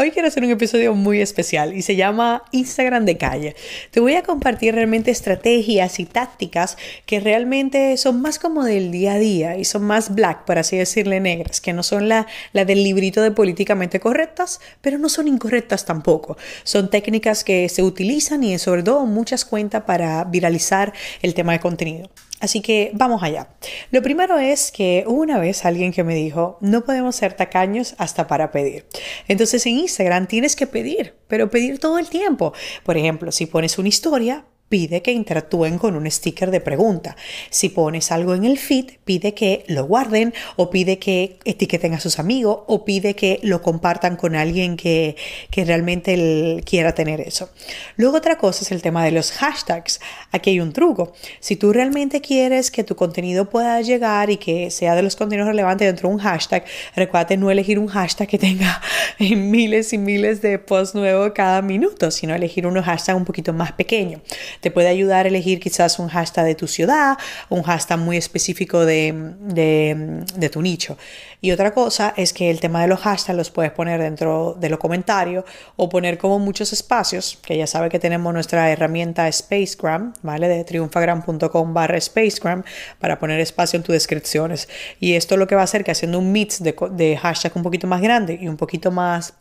Hoy 0.00 0.12
quiero 0.12 0.28
hacer 0.28 0.42
un 0.42 0.50
episodio 0.50 0.94
muy 0.94 1.20
especial 1.20 1.76
y 1.76 1.82
se 1.82 1.94
llama 1.94 2.42
Instagram 2.52 3.04
de 3.04 3.18
calle. 3.18 3.54
Te 3.90 4.00
voy 4.00 4.14
a 4.14 4.22
compartir 4.22 4.74
realmente 4.74 5.10
estrategias 5.10 6.00
y 6.00 6.06
tácticas 6.06 6.78
que 7.04 7.20
realmente 7.20 7.94
son 7.98 8.22
más 8.22 8.38
como 8.38 8.64
del 8.64 8.92
día 8.92 9.12
a 9.12 9.18
día 9.18 9.58
y 9.58 9.66
son 9.66 9.82
más 9.82 10.14
black, 10.14 10.46
por 10.46 10.56
así 10.56 10.78
decirle, 10.78 11.20
negras, 11.20 11.60
que 11.60 11.74
no 11.74 11.82
son 11.82 12.08
la, 12.08 12.26
la 12.54 12.64
del 12.64 12.82
librito 12.82 13.20
de 13.20 13.30
políticamente 13.30 14.00
correctas, 14.00 14.62
pero 14.80 14.96
no 14.96 15.10
son 15.10 15.28
incorrectas 15.28 15.84
tampoco. 15.84 16.38
Son 16.64 16.88
técnicas 16.88 17.44
que 17.44 17.68
se 17.68 17.82
utilizan 17.82 18.42
y 18.42 18.58
sobre 18.58 18.82
todo 18.82 19.04
muchas 19.04 19.44
cuentas 19.44 19.82
para 19.82 20.24
viralizar 20.24 20.94
el 21.20 21.34
tema 21.34 21.52
de 21.52 21.60
contenido. 21.60 22.08
Así 22.40 22.62
que 22.62 22.90
vamos 22.94 23.22
allá. 23.22 23.48
Lo 23.90 24.02
primero 24.02 24.38
es 24.38 24.72
que 24.72 25.04
una 25.06 25.38
vez 25.38 25.64
alguien 25.64 25.92
que 25.92 26.04
me 26.04 26.14
dijo, 26.14 26.58
no 26.60 26.84
podemos 26.84 27.14
ser 27.14 27.34
tacaños 27.34 27.94
hasta 27.98 28.26
para 28.26 28.50
pedir. 28.50 28.86
Entonces 29.28 29.64
en 29.66 29.78
Instagram 29.78 30.26
tienes 30.26 30.56
que 30.56 30.66
pedir, 30.66 31.14
pero 31.28 31.50
pedir 31.50 31.78
todo 31.78 31.98
el 31.98 32.08
tiempo. 32.08 32.52
Por 32.82 32.96
ejemplo, 32.96 33.30
si 33.30 33.46
pones 33.46 33.78
una 33.78 33.88
historia, 33.88 34.44
pide 34.70 35.02
que 35.02 35.10
interactúen 35.10 35.78
con 35.78 35.96
un 35.96 36.08
sticker 36.10 36.50
de 36.50 36.60
pregunta. 36.60 37.16
Si 37.50 37.68
pones 37.70 38.12
algo 38.12 38.34
en 38.36 38.44
el 38.44 38.56
feed, 38.56 38.92
pide 39.04 39.34
que 39.34 39.64
lo 39.66 39.84
guarden 39.84 40.32
o 40.54 40.70
pide 40.70 41.00
que 41.00 41.38
etiqueten 41.44 41.92
a 41.92 42.00
sus 42.00 42.20
amigos 42.20 42.60
o 42.68 42.84
pide 42.84 43.14
que 43.14 43.40
lo 43.42 43.62
compartan 43.62 44.14
con 44.14 44.36
alguien 44.36 44.76
que, 44.76 45.16
que 45.50 45.64
realmente 45.64 46.62
quiera 46.64 46.94
tener 46.94 47.20
eso. 47.20 47.50
Luego 47.96 48.18
otra 48.18 48.38
cosa 48.38 48.62
es 48.62 48.70
el 48.70 48.80
tema 48.80 49.04
de 49.04 49.10
los 49.10 49.32
hashtags. 49.32 50.00
Aquí 50.30 50.50
hay 50.50 50.60
un 50.60 50.72
truco. 50.72 51.14
Si 51.40 51.56
tú 51.56 51.72
realmente 51.72 52.20
quieres 52.20 52.70
que 52.70 52.84
tu 52.84 52.94
contenido 52.94 53.50
pueda 53.50 53.80
llegar 53.80 54.30
y 54.30 54.36
que 54.36 54.70
sea 54.70 54.94
de 54.94 55.02
los 55.02 55.16
contenidos 55.16 55.48
relevantes 55.48 55.88
dentro 55.88 56.08
de 56.08 56.14
un 56.14 56.20
hashtag, 56.20 56.64
recuerda 56.94 57.36
no 57.36 57.50
elegir 57.50 57.80
un 57.80 57.88
hashtag 57.88 58.28
que 58.28 58.38
tenga 58.38 58.80
miles 59.18 59.92
y 59.92 59.98
miles 59.98 60.40
de 60.42 60.60
posts 60.60 60.94
nuevos 60.94 61.32
cada 61.34 61.60
minuto, 61.60 62.12
sino 62.12 62.36
elegir 62.36 62.68
unos 62.68 62.84
hashtags 62.84 63.16
un 63.16 63.24
poquito 63.24 63.52
más 63.52 63.72
pequeños. 63.72 64.20
Te 64.60 64.70
puede 64.70 64.88
ayudar 64.88 65.26
a 65.26 65.28
elegir 65.28 65.60
quizás 65.60 65.98
un 65.98 66.08
hashtag 66.08 66.44
de 66.44 66.54
tu 66.54 66.66
ciudad, 66.66 67.16
un 67.48 67.62
hashtag 67.62 67.98
muy 67.98 68.16
específico 68.16 68.84
de, 68.84 69.34
de, 69.40 70.50
tu 70.50 70.62
nicho. 70.62 70.96
Y 71.40 71.52
otra 71.52 71.72
cosa 71.72 72.12
es 72.16 72.32
que 72.32 72.50
el 72.50 72.60
tema 72.60 72.82
de 72.82 72.88
los 72.88 73.00
hashtags 73.00 73.36
los 73.36 73.50
puedes 73.50 73.72
poner 73.72 74.00
dentro 74.00 74.56
de 74.58 74.68
los 74.68 74.78
comentarios 74.78 75.44
o 75.76 75.88
poner 75.88 76.18
como 76.18 76.38
muchos 76.38 76.72
espacios, 76.72 77.38
que 77.42 77.56
ya 77.56 77.66
sabe 77.66 77.88
que 77.88 77.98
tenemos 77.98 78.32
nuestra 78.34 78.70
herramienta 78.70 79.30
Spacegram, 79.30 80.12
¿vale? 80.22 80.48
De 80.48 80.64
triunfagram.com 80.64 81.74
barra 81.74 82.00
Spacegram 82.00 82.64
para 82.98 83.18
poner 83.18 83.40
espacio 83.40 83.78
en 83.78 83.82
tus 83.82 83.94
descripciones. 83.94 84.68
Y 84.98 85.14
esto 85.14 85.36
lo 85.36 85.46
que 85.46 85.54
va 85.54 85.62
a 85.62 85.64
hacer 85.64 85.84
que 85.84 85.90
haciendo 85.90 86.18
un 86.18 86.32
mix 86.32 86.62
de, 86.62 86.74
de 86.92 87.16
hashtag 87.16 87.52
un 87.56 87.62
poquito 87.62 87.86
más 87.86 88.02
grande 88.02 88.38
y 88.40 88.48
un 88.48 88.56
poquito 88.56 88.90
más 88.90 89.34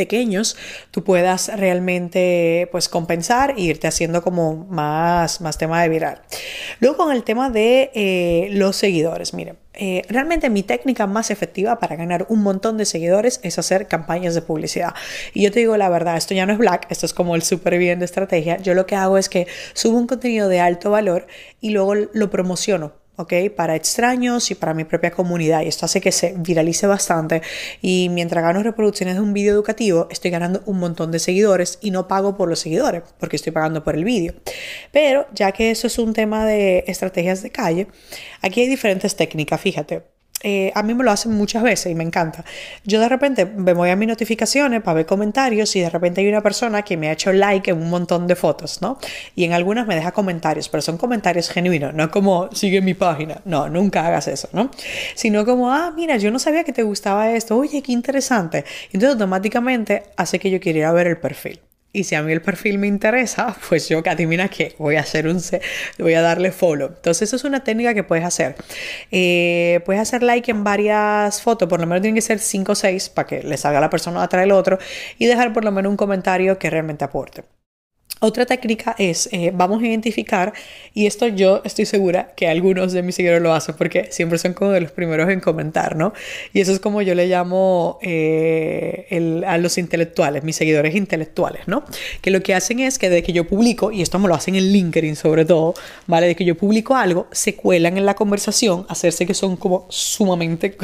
pequeños 0.00 0.56
tú 0.90 1.04
puedas 1.04 1.54
realmente 1.54 2.70
pues 2.72 2.88
compensar 2.88 3.52
e 3.58 3.60
irte 3.60 3.86
haciendo 3.86 4.22
como 4.22 4.56
más, 4.70 5.42
más 5.42 5.58
tema 5.58 5.82
de 5.82 5.90
viral. 5.90 6.22
Luego 6.80 6.96
con 6.96 7.12
el 7.12 7.22
tema 7.22 7.50
de 7.50 7.90
eh, 7.94 8.48
los 8.52 8.76
seguidores, 8.76 9.34
miren, 9.34 9.58
eh, 9.74 10.00
realmente 10.08 10.48
mi 10.48 10.62
técnica 10.62 11.06
más 11.06 11.30
efectiva 11.30 11.78
para 11.78 11.96
ganar 11.96 12.24
un 12.30 12.42
montón 12.42 12.78
de 12.78 12.86
seguidores 12.86 13.40
es 13.42 13.58
hacer 13.58 13.88
campañas 13.88 14.34
de 14.34 14.40
publicidad. 14.40 14.94
Y 15.34 15.42
yo 15.42 15.52
te 15.52 15.60
digo 15.60 15.76
la 15.76 15.90
verdad, 15.90 16.16
esto 16.16 16.32
ya 16.32 16.46
no 16.46 16.54
es 16.54 16.58
black, 16.58 16.86
esto 16.88 17.04
es 17.04 17.12
como 17.12 17.36
el 17.36 17.42
súper 17.42 17.76
bien 17.76 17.98
de 17.98 18.06
estrategia. 18.06 18.56
Yo 18.56 18.72
lo 18.72 18.86
que 18.86 18.96
hago 18.96 19.18
es 19.18 19.28
que 19.28 19.46
subo 19.74 19.98
un 19.98 20.06
contenido 20.06 20.48
de 20.48 20.60
alto 20.60 20.90
valor 20.90 21.26
y 21.60 21.70
luego 21.70 21.94
lo 21.94 22.30
promociono 22.30 22.99
¿ok? 23.20 23.32
Para 23.54 23.76
extraños 23.76 24.50
y 24.50 24.54
para 24.54 24.74
mi 24.74 24.84
propia 24.84 25.10
comunidad. 25.10 25.62
Y 25.62 25.68
esto 25.68 25.86
hace 25.86 26.00
que 26.00 26.12
se 26.12 26.34
viralice 26.36 26.86
bastante. 26.86 27.42
Y 27.80 28.08
mientras 28.10 28.42
gano 28.42 28.62
reproducciones 28.62 29.14
de 29.16 29.20
un 29.20 29.32
vídeo 29.32 29.52
educativo, 29.52 30.08
estoy 30.10 30.30
ganando 30.30 30.62
un 30.66 30.78
montón 30.78 31.12
de 31.12 31.18
seguidores 31.18 31.78
y 31.80 31.90
no 31.90 32.08
pago 32.08 32.36
por 32.36 32.48
los 32.48 32.60
seguidores, 32.60 33.02
porque 33.18 33.36
estoy 33.36 33.52
pagando 33.52 33.84
por 33.84 33.94
el 33.94 34.04
vídeo. 34.04 34.34
Pero 34.92 35.26
ya 35.34 35.52
que 35.52 35.70
eso 35.70 35.86
es 35.86 35.98
un 35.98 36.12
tema 36.12 36.46
de 36.46 36.84
estrategias 36.86 37.42
de 37.42 37.50
calle, 37.50 37.86
aquí 38.42 38.62
hay 38.62 38.68
diferentes 38.68 39.16
técnicas, 39.16 39.60
fíjate. 39.60 40.19
Eh, 40.42 40.72
a 40.74 40.82
mí 40.82 40.94
me 40.94 41.04
lo 41.04 41.10
hacen 41.10 41.32
muchas 41.32 41.62
veces 41.62 41.92
y 41.92 41.94
me 41.94 42.04
encanta. 42.04 42.44
Yo 42.84 42.98
de 42.98 43.08
repente 43.08 43.44
me 43.44 43.74
voy 43.74 43.90
a 43.90 43.96
mis 43.96 44.08
notificaciones 44.08 44.82
para 44.82 44.94
ver 44.94 45.06
comentarios 45.06 45.76
y 45.76 45.80
de 45.80 45.90
repente 45.90 46.22
hay 46.22 46.28
una 46.28 46.42
persona 46.42 46.82
que 46.82 46.96
me 46.96 47.08
ha 47.08 47.12
hecho 47.12 47.32
like 47.32 47.70
en 47.70 47.76
un 47.80 47.90
montón 47.90 48.26
de 48.26 48.36
fotos, 48.36 48.80
¿no? 48.80 48.98
Y 49.34 49.44
en 49.44 49.52
algunas 49.52 49.86
me 49.86 49.94
deja 49.94 50.12
comentarios, 50.12 50.68
pero 50.68 50.80
son 50.80 50.96
comentarios 50.96 51.50
genuinos, 51.50 51.92
no 51.92 52.10
como 52.10 52.50
sigue 52.52 52.80
mi 52.80 52.94
página. 52.94 53.42
No, 53.44 53.68
nunca 53.68 54.06
hagas 54.06 54.28
eso, 54.28 54.48
¿no? 54.52 54.70
Sino 55.14 55.44
como, 55.44 55.72
ah, 55.72 55.92
mira, 55.94 56.16
yo 56.16 56.30
no 56.30 56.38
sabía 56.38 56.64
que 56.64 56.72
te 56.72 56.82
gustaba 56.82 57.32
esto, 57.32 57.56
oye, 57.58 57.82
qué 57.82 57.92
interesante. 57.92 58.64
Entonces 58.92 59.10
automáticamente 59.10 60.04
hace 60.16 60.38
que 60.38 60.50
yo 60.50 60.60
quiera 60.60 60.92
ver 60.92 61.06
el 61.06 61.18
perfil. 61.18 61.60
Y 61.92 62.04
si 62.04 62.14
a 62.14 62.22
mí 62.22 62.32
el 62.32 62.40
perfil 62.40 62.78
me 62.78 62.86
interesa, 62.86 63.56
pues 63.68 63.88
yo, 63.88 64.02
adivina 64.06 64.48
qué, 64.48 64.74
voy 64.78 64.96
a 64.96 65.00
hacer 65.00 65.26
un, 65.26 65.40
voy 65.98 66.14
a 66.14 66.22
darle 66.22 66.52
follow. 66.52 66.88
Entonces, 66.88 67.28
eso 67.28 67.36
es 67.36 67.44
una 67.44 67.64
técnica 67.64 67.94
que 67.94 68.04
puedes 68.04 68.24
hacer. 68.24 68.56
Eh, 69.10 69.80
puedes 69.84 70.00
hacer 70.00 70.22
like 70.22 70.50
en 70.50 70.62
varias 70.64 71.42
fotos, 71.42 71.68
por 71.68 71.80
lo 71.80 71.86
menos 71.86 72.02
tienen 72.02 72.14
que 72.14 72.22
ser 72.22 72.38
5 72.38 72.72
o 72.72 72.74
6 72.74 73.08
para 73.10 73.26
que 73.26 73.42
le 73.42 73.56
salga 73.56 73.80
la 73.80 73.90
persona 73.90 74.22
atrás 74.22 74.42
del 74.42 74.52
otro 74.52 74.78
y 75.18 75.26
dejar 75.26 75.52
por 75.52 75.64
lo 75.64 75.72
menos 75.72 75.90
un 75.90 75.96
comentario 75.96 76.58
que 76.58 76.70
realmente 76.70 77.04
aporte. 77.04 77.44
Otra 78.22 78.44
técnica 78.44 78.94
es, 78.98 79.30
eh, 79.32 79.50
vamos 79.54 79.82
a 79.82 79.86
identificar, 79.86 80.52
y 80.92 81.06
esto 81.06 81.26
yo 81.26 81.62
estoy 81.64 81.86
segura 81.86 82.32
que 82.36 82.48
algunos 82.48 82.92
de 82.92 83.02
mis 83.02 83.14
seguidores 83.14 83.40
lo 83.40 83.54
hacen 83.54 83.76
porque 83.78 84.08
siempre 84.10 84.36
son 84.36 84.52
como 84.52 84.72
de 84.72 84.82
los 84.82 84.92
primeros 84.92 85.30
en 85.30 85.40
comentar, 85.40 85.96
¿no? 85.96 86.12
Y 86.52 86.60
eso 86.60 86.72
es 86.72 86.80
como 86.80 87.00
yo 87.00 87.14
le 87.14 87.28
llamo 87.28 87.98
eh, 88.02 89.42
a 89.46 89.56
los 89.56 89.78
intelectuales, 89.78 90.44
mis 90.44 90.54
seguidores 90.54 90.94
intelectuales, 90.94 91.66
¿no? 91.66 91.82
Que 92.20 92.30
lo 92.30 92.42
que 92.42 92.54
hacen 92.54 92.80
es 92.80 92.98
que 92.98 93.08
de 93.08 93.22
que 93.22 93.32
yo 93.32 93.46
publico, 93.46 93.90
y 93.90 94.02
esto 94.02 94.18
me 94.18 94.28
lo 94.28 94.34
hacen 94.34 94.54
en 94.54 94.70
LinkedIn 94.70 95.16
sobre 95.16 95.46
todo, 95.46 95.72
¿vale? 96.06 96.26
De 96.26 96.36
que 96.36 96.44
yo 96.44 96.58
publico 96.58 96.96
algo, 96.96 97.26
se 97.32 97.54
cuelan 97.54 97.96
en 97.96 98.04
la 98.04 98.14
conversación, 98.14 98.84
hacerse 98.90 99.24
que 99.24 99.32
son 99.32 99.56
como 99.56 99.86
sumamente 99.88 100.76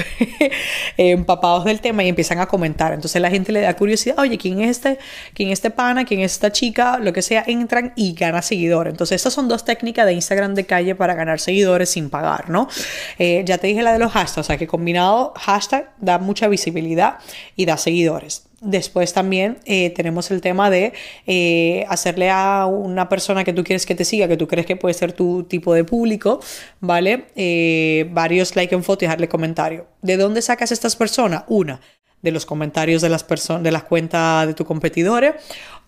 empapados 0.97 1.67
del 1.67 1.81
tema 1.81 2.03
y 2.03 2.09
empiezan 2.09 2.39
a 2.39 2.47
comentar. 2.47 2.95
Entonces 2.95 3.21
la 3.21 3.29
gente 3.29 3.53
le 3.53 3.61
da 3.61 3.75
curiosidad, 3.77 4.19
oye, 4.19 4.39
¿quién 4.39 4.63
es 4.63 4.71
este, 4.71 4.99
quién 5.35 5.51
es 5.51 5.59
este 5.59 5.71
pana, 5.71 6.07
quién 6.07 6.21
es 6.21 6.33
esta 6.33 6.51
chica? 6.51 6.99
Que 7.17 7.23
sea, 7.23 7.43
entran 7.47 7.95
y 7.97 8.13
ganan 8.13 8.43
seguidores. 8.43 8.93
Entonces, 8.93 9.17
estas 9.17 9.33
son 9.33 9.49
dos 9.49 9.65
técnicas 9.65 10.05
de 10.05 10.13
Instagram 10.13 10.55
de 10.55 10.67
calle 10.67 10.95
para 10.95 11.15
ganar 11.15 11.41
seguidores 11.41 11.89
sin 11.89 12.11
pagar, 12.11 12.51
¿no? 12.51 12.69
Eh, 13.19 13.43
ya 13.47 13.57
te 13.57 13.69
dije 13.69 13.83
la 13.83 13.95
de 13.95 13.99
los 13.99 14.13
hashtags, 14.13 14.37
o 14.37 14.43
sea 14.43 14.59
que 14.59 14.67
combinado 14.67 15.33
hashtag 15.35 15.91
da 15.99 16.19
mucha 16.19 16.47
visibilidad 16.47 17.17
y 17.57 17.65
da 17.65 17.79
seguidores. 17.79 18.49
Después 18.61 19.15
también 19.15 19.57
eh, 19.65 19.91
tenemos 19.97 20.31
el 20.31 20.43
tema 20.43 20.69
de 20.69 20.93
eh, 21.27 21.87
hacerle 21.89 22.29
a 22.29 22.67
una 22.67 23.09
persona 23.09 23.45
que 23.45 23.55
tú 23.55 23.65
quieres 23.65 23.87
que 23.87 23.95
te 23.95 24.05
siga, 24.05 24.29
que 24.29 24.37
tú 24.37 24.47
crees 24.47 24.67
que 24.67 24.77
puede 24.77 24.93
ser 24.93 25.15
tu 25.15 25.45
tipo 25.45 25.73
de 25.73 25.85
público, 25.85 26.41
¿vale? 26.81 27.29
varios 28.11 28.57
like 28.57 28.75
en 28.75 28.85
foto 28.85 29.05
y 29.05 29.07
dejarle 29.07 29.29
comentario. 29.29 29.87
¿De 30.03 30.19
dónde 30.19 30.43
sacas 30.43 30.71
estas 30.71 30.97
personas? 30.97 31.45
Una, 31.49 31.81
de 32.23 32.31
los 32.31 32.47
comentarios 32.47 33.03
de 33.03 33.09
las 33.09 33.25
personas, 33.25 33.63
de 33.63 33.71
las 33.71 33.85
cuentas 33.85 34.47
de 34.47 34.55
tu 34.55 34.65
competidores 34.65 35.35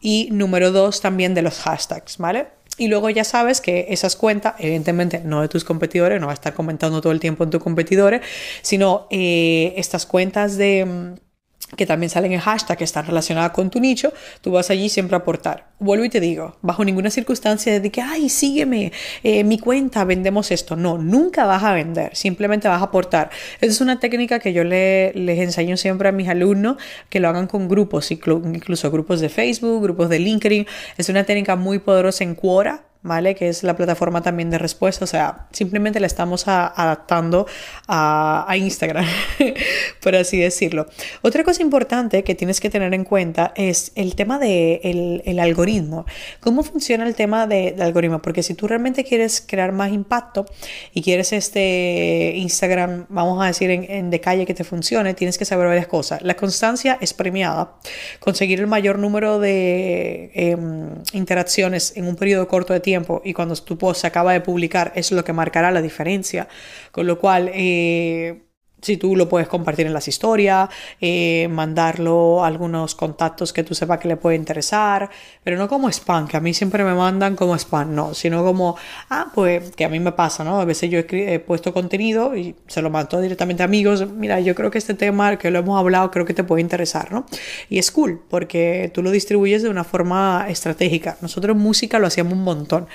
y 0.00 0.28
número 0.30 0.70
dos 0.72 1.00
también 1.00 1.34
de 1.34 1.42
los 1.42 1.58
hashtags, 1.60 2.18
¿vale? 2.18 2.48
Y 2.78 2.86
luego 2.86 3.10
ya 3.10 3.24
sabes 3.24 3.60
que 3.60 3.86
esas 3.90 4.14
cuentas, 4.14 4.54
evidentemente 4.58 5.20
no 5.24 5.40
de 5.40 5.48
tus 5.48 5.64
competidores, 5.64 6.20
no 6.20 6.26
va 6.26 6.32
a 6.32 6.34
estar 6.34 6.54
comentando 6.54 7.00
todo 7.00 7.12
el 7.12 7.18
tiempo 7.18 7.42
en 7.42 7.50
tus 7.50 7.62
competidores, 7.62 8.22
sino 8.62 9.08
eh, 9.10 9.74
estas 9.76 10.06
cuentas 10.06 10.56
de 10.56 10.84
mm, 10.84 11.27
que 11.76 11.86
también 11.86 12.10
salen 12.10 12.32
en 12.32 12.40
hashtag 12.40 12.78
que 12.78 12.84
están 12.84 13.06
relacionadas 13.06 13.52
con 13.52 13.70
tu 13.70 13.80
nicho, 13.80 14.12
tú 14.40 14.52
vas 14.52 14.70
allí 14.70 14.88
siempre 14.88 15.16
a 15.16 15.18
aportar. 15.18 15.68
Vuelvo 15.78 16.04
y 16.04 16.08
te 16.08 16.20
digo, 16.20 16.56
bajo 16.62 16.84
ninguna 16.84 17.10
circunstancia 17.10 17.78
de 17.78 17.90
que, 17.90 18.00
ay, 18.00 18.28
sígueme, 18.28 18.92
eh, 19.22 19.44
mi 19.44 19.58
cuenta, 19.58 20.04
vendemos 20.04 20.50
esto. 20.50 20.76
No, 20.76 20.98
nunca 20.98 21.44
vas 21.44 21.62
a 21.62 21.72
vender, 21.72 22.14
simplemente 22.16 22.68
vas 22.68 22.80
a 22.80 22.86
aportar. 22.86 23.30
Esa 23.60 23.72
es 23.72 23.80
una 23.80 24.00
técnica 24.00 24.38
que 24.38 24.52
yo 24.52 24.64
les 24.64 25.14
enseño 25.16 25.76
siempre 25.76 26.08
a 26.08 26.12
mis 26.12 26.28
alumnos, 26.28 26.76
que 27.08 27.20
lo 27.20 27.28
hagan 27.28 27.46
con 27.46 27.68
grupos, 27.68 28.10
incluso 28.10 28.90
grupos 28.90 29.20
de 29.20 29.28
Facebook, 29.28 29.82
grupos 29.82 30.08
de 30.08 30.18
LinkedIn. 30.18 30.66
Es 30.96 31.08
una 31.08 31.24
técnica 31.24 31.56
muy 31.56 31.78
poderosa 31.78 32.24
en 32.24 32.34
Quora, 32.34 32.84
¿vale? 33.08 33.34
Que 33.34 33.48
es 33.48 33.62
la 33.64 33.74
plataforma 33.74 34.22
también 34.22 34.50
de 34.50 34.58
respuesta, 34.58 35.04
o 35.04 35.08
sea, 35.08 35.48
simplemente 35.50 35.98
la 35.98 36.06
estamos 36.06 36.46
adaptando 36.46 37.46
a, 37.88 38.46
Instagram, 38.56 39.06
por 40.02 40.14
así 40.14 40.38
decirlo. 40.38 40.86
Otra 41.22 41.42
cosa 41.42 41.62
importante 41.62 42.22
que 42.22 42.34
tienes 42.34 42.60
que 42.60 42.70
tener 42.70 42.92
en 42.92 43.04
cuenta 43.04 43.52
es 43.56 43.92
el 43.94 44.14
tema 44.14 44.38
del 44.38 45.22
el 45.24 45.38
algoritmo. 45.40 46.04
¿Cómo 46.40 46.62
funciona 46.62 47.06
el 47.06 47.14
tema 47.14 47.46
del 47.46 47.80
algoritmo? 47.80 48.20
Porque 48.20 48.42
si 48.42 48.54
tú 48.54 48.68
realmente 48.68 49.04
quieres 49.04 49.42
crear 49.46 49.72
más 49.72 49.92
impacto 49.92 50.44
y 50.92 51.02
quieres 51.02 51.32
este 51.32 52.34
Instagram, 52.36 53.06
vamos 53.08 53.42
a 53.42 53.46
decir, 53.46 53.70
en, 53.70 54.10
de 54.10 54.20
calle 54.20 54.44
que 54.44 54.54
te 54.54 54.64
funcione, 54.64 55.14
tienes 55.14 55.38
que 55.38 55.44
saber 55.44 55.66
varias 55.66 55.86
cosas. 55.86 56.20
La 56.22 56.34
constancia 56.34 56.98
es 57.00 57.14
premiada. 57.14 57.72
Conseguir 58.20 58.60
el 58.60 58.66
mayor 58.66 58.98
número 58.98 59.38
de 59.38 60.30
em, 60.34 60.90
interacciones 61.12 61.96
en 61.96 62.06
un 62.06 62.16
periodo 62.16 62.48
corto 62.48 62.72
de 62.72 62.80
tiempo 62.80 62.97
y 63.24 63.32
cuando 63.32 63.54
tu 63.56 63.78
post 63.78 64.00
se 64.02 64.06
acaba 64.06 64.32
de 64.32 64.40
publicar 64.40 64.92
es 64.94 65.12
lo 65.12 65.24
que 65.24 65.32
marcará 65.32 65.70
la 65.70 65.82
diferencia. 65.82 66.48
Con 66.92 67.06
lo 67.06 67.18
cual, 67.18 67.50
eh, 67.52 68.47
si 68.80 68.96
tú 68.96 69.16
lo 69.16 69.28
puedes 69.28 69.48
compartir 69.48 69.86
en 69.86 69.92
las 69.92 70.08
historias, 70.08 70.68
eh, 71.00 71.48
mandarlo 71.50 72.44
a 72.44 72.46
algunos 72.46 72.94
contactos 72.94 73.52
que 73.52 73.64
tú 73.64 73.74
sepas 73.74 73.98
que 73.98 74.08
le 74.08 74.16
puede 74.16 74.36
interesar, 74.36 75.10
pero 75.42 75.56
no 75.56 75.68
como 75.68 75.88
spam, 75.88 76.28
que 76.28 76.36
a 76.36 76.40
mí 76.40 76.54
siempre 76.54 76.84
me 76.84 76.94
mandan 76.94 77.36
como 77.36 77.54
spam, 77.56 77.94
no, 77.94 78.14
sino 78.14 78.44
como, 78.44 78.76
ah, 79.10 79.30
pues 79.34 79.70
que 79.74 79.84
a 79.84 79.88
mí 79.88 80.00
me 80.00 80.12
pasa, 80.12 80.44
¿no? 80.44 80.60
A 80.60 80.64
veces 80.64 80.90
yo 80.90 81.00
he, 81.00 81.38
puesto 81.40 81.72
contenido 81.72 82.36
y 82.36 82.54
se 82.66 82.82
lo 82.82 82.90
mando 82.90 83.20
directamente 83.20 83.62
a 83.62 83.66
amigos, 83.66 84.06
mira, 84.10 84.40
yo 84.40 84.54
creo 84.54 84.70
que 84.70 84.78
este 84.78 84.94
tema 84.94 85.36
que 85.38 85.50
lo 85.50 85.60
hemos 85.60 85.78
hablado 85.78 86.10
creo 86.10 86.24
que 86.24 86.34
te 86.34 86.44
puede 86.44 86.62
interesar, 86.62 87.12
¿no? 87.12 87.26
Y 87.68 87.78
es 87.78 87.90
cool, 87.90 88.20
porque 88.28 88.90
tú 88.92 89.02
lo 89.02 89.10
distribuyes 89.10 89.62
de 89.62 89.68
una 89.68 89.84
forma 89.84 90.46
estratégica. 90.48 91.16
Nosotros 91.20 91.56
música 91.56 91.98
lo 91.98 92.06
hacíamos 92.06 92.34
un 92.34 92.44
montón 92.44 92.88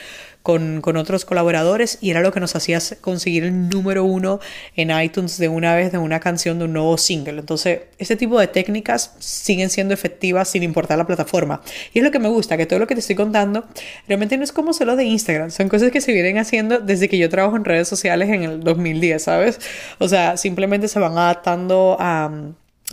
con, 0.43 0.81
otros 0.97 1.23
colaboradores 1.23 1.97
y 2.01 2.11
era 2.11 2.19
lo 2.19 2.33
que 2.33 2.41
nos 2.41 2.55
hacía 2.55 2.79
conseguir 2.99 3.45
el 3.45 3.69
número 3.69 4.03
uno 4.03 4.39
en 4.75 4.91
iTunes 4.91 5.37
de 5.37 5.47
una 5.47 5.73
vez 5.73 5.91
de 5.93 5.97
una 5.97 6.19
canción 6.19 6.59
de 6.59 6.65
un 6.65 6.73
nuevo 6.73 6.97
single. 6.97 7.39
Entonces, 7.39 7.81
este 7.97 8.17
tipo 8.17 8.37
de 8.37 8.47
técnicas 8.47 9.15
siguen 9.19 9.69
siendo 9.69 9.93
efectivas 9.93 10.49
sin 10.49 10.61
importar 10.61 10.97
la 10.97 11.07
plataforma. 11.07 11.61
Y 11.93 11.99
es 11.99 12.05
lo 12.05 12.11
que 12.11 12.19
me 12.19 12.27
gusta, 12.27 12.57
que 12.57 12.65
todo 12.65 12.79
lo 12.79 12.87
que 12.87 12.93
te 12.93 12.99
estoy 12.99 13.15
contando 13.15 13.65
realmente 14.07 14.37
no 14.37 14.43
es 14.43 14.51
como 14.51 14.73
solo 14.73 14.97
de 14.97 15.05
Instagram, 15.05 15.49
son 15.49 15.69
cosas 15.69 15.91
que 15.91 16.01
se 16.01 16.11
vienen 16.11 16.37
haciendo 16.37 16.79
desde 16.79 17.07
que 17.07 17.17
yo 17.17 17.29
trabajo 17.29 17.55
en 17.55 17.63
redes 17.63 17.87
sociales 17.87 18.29
en 18.29 18.43
el 18.43 18.59
2010, 18.59 19.23
¿sabes? 19.23 19.59
O 19.97 20.09
sea, 20.09 20.35
simplemente 20.35 20.89
se 20.89 20.99
van 20.99 21.17
adaptando 21.17 21.95
a 21.99 22.31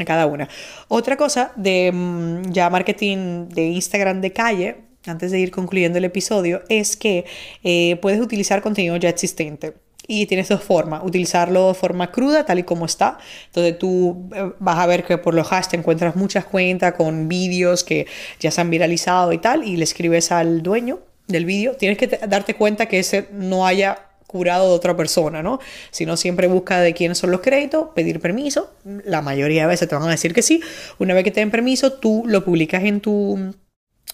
cada 0.04 0.26
una. 0.26 0.49
Otra 0.88 1.16
cosa 1.16 1.52
de 1.57 1.90
mm, 1.92 2.52
ya 2.52 2.71
marketing 2.71 3.49
de 3.49 3.64
Instagram 3.64 4.21
de 4.21 4.33
calle, 4.33 4.89
antes 5.07 5.30
de 5.30 5.38
ir 5.38 5.50
concluyendo 5.50 5.99
el 5.99 6.04
episodio, 6.04 6.62
es 6.69 6.97
que 6.97 7.25
eh, 7.64 7.97
puedes 8.02 8.21
utilizar 8.21 8.61
contenido 8.62 8.97
ya 8.97 9.09
existente. 9.09 9.75
Y 10.07 10.26
tienes 10.26 10.49
dos 10.49 10.62
formas, 10.62 11.02
utilizarlo 11.04 11.69
de 11.69 11.75
forma 11.75 12.11
cruda, 12.11 12.45
tal 12.45 12.59
y 12.59 12.62
como 12.64 12.85
está. 12.85 13.19
Entonces 13.47 13.78
tú 13.78 14.28
eh, 14.35 14.50
vas 14.59 14.78
a 14.78 14.87
ver 14.87 15.04
que 15.04 15.19
por 15.19 15.35
los 15.35 15.47
hashtags 15.47 15.75
encuentras 15.75 16.16
muchas 16.16 16.45
cuentas 16.45 16.95
con 16.95 17.28
vídeos 17.28 17.85
que 17.85 18.07
ya 18.40 18.50
se 18.50 18.61
han 18.61 18.71
viralizado 18.71 19.33
y 19.33 19.38
tal, 19.38 19.62
y 19.62 19.76
le 19.76 19.85
escribes 19.85 20.33
al 20.33 20.62
dueño 20.62 20.99
del 21.28 21.45
vídeo. 21.45 21.75
Tienes 21.75 21.97
que 21.97 22.09
darte 22.09 22.54
cuenta 22.54 22.87
que 22.87 22.99
ese 22.99 23.28
no 23.33 23.66
haya 23.66 24.07
curado 24.26 24.69
de 24.69 24.75
otra 24.75 24.97
persona, 24.97 25.42
¿no? 25.42 25.61
Sino 25.90 26.16
siempre 26.16 26.47
busca 26.47 26.80
de 26.80 26.92
quiénes 26.95 27.19
son 27.19 27.30
los 27.30 27.40
créditos, 27.40 27.88
pedir 27.95 28.21
permiso. 28.21 28.73
La 29.04 29.23
mayoría 29.23 29.62
de 29.62 29.69
veces 29.69 29.88
te 29.88 29.95
van 29.95 30.04
a 30.04 30.11
decir 30.11 30.35
que 30.35 30.42
sí. 30.42 30.61
Una 30.99 31.14
vez 31.14 31.25
que 31.25 31.30
te 31.30 31.40
den 31.40 31.50
permiso, 31.50 31.92
tú 31.95 32.23
lo 32.26 32.45
publicas 32.45 32.85
en 32.85 33.00
tu 33.00 33.54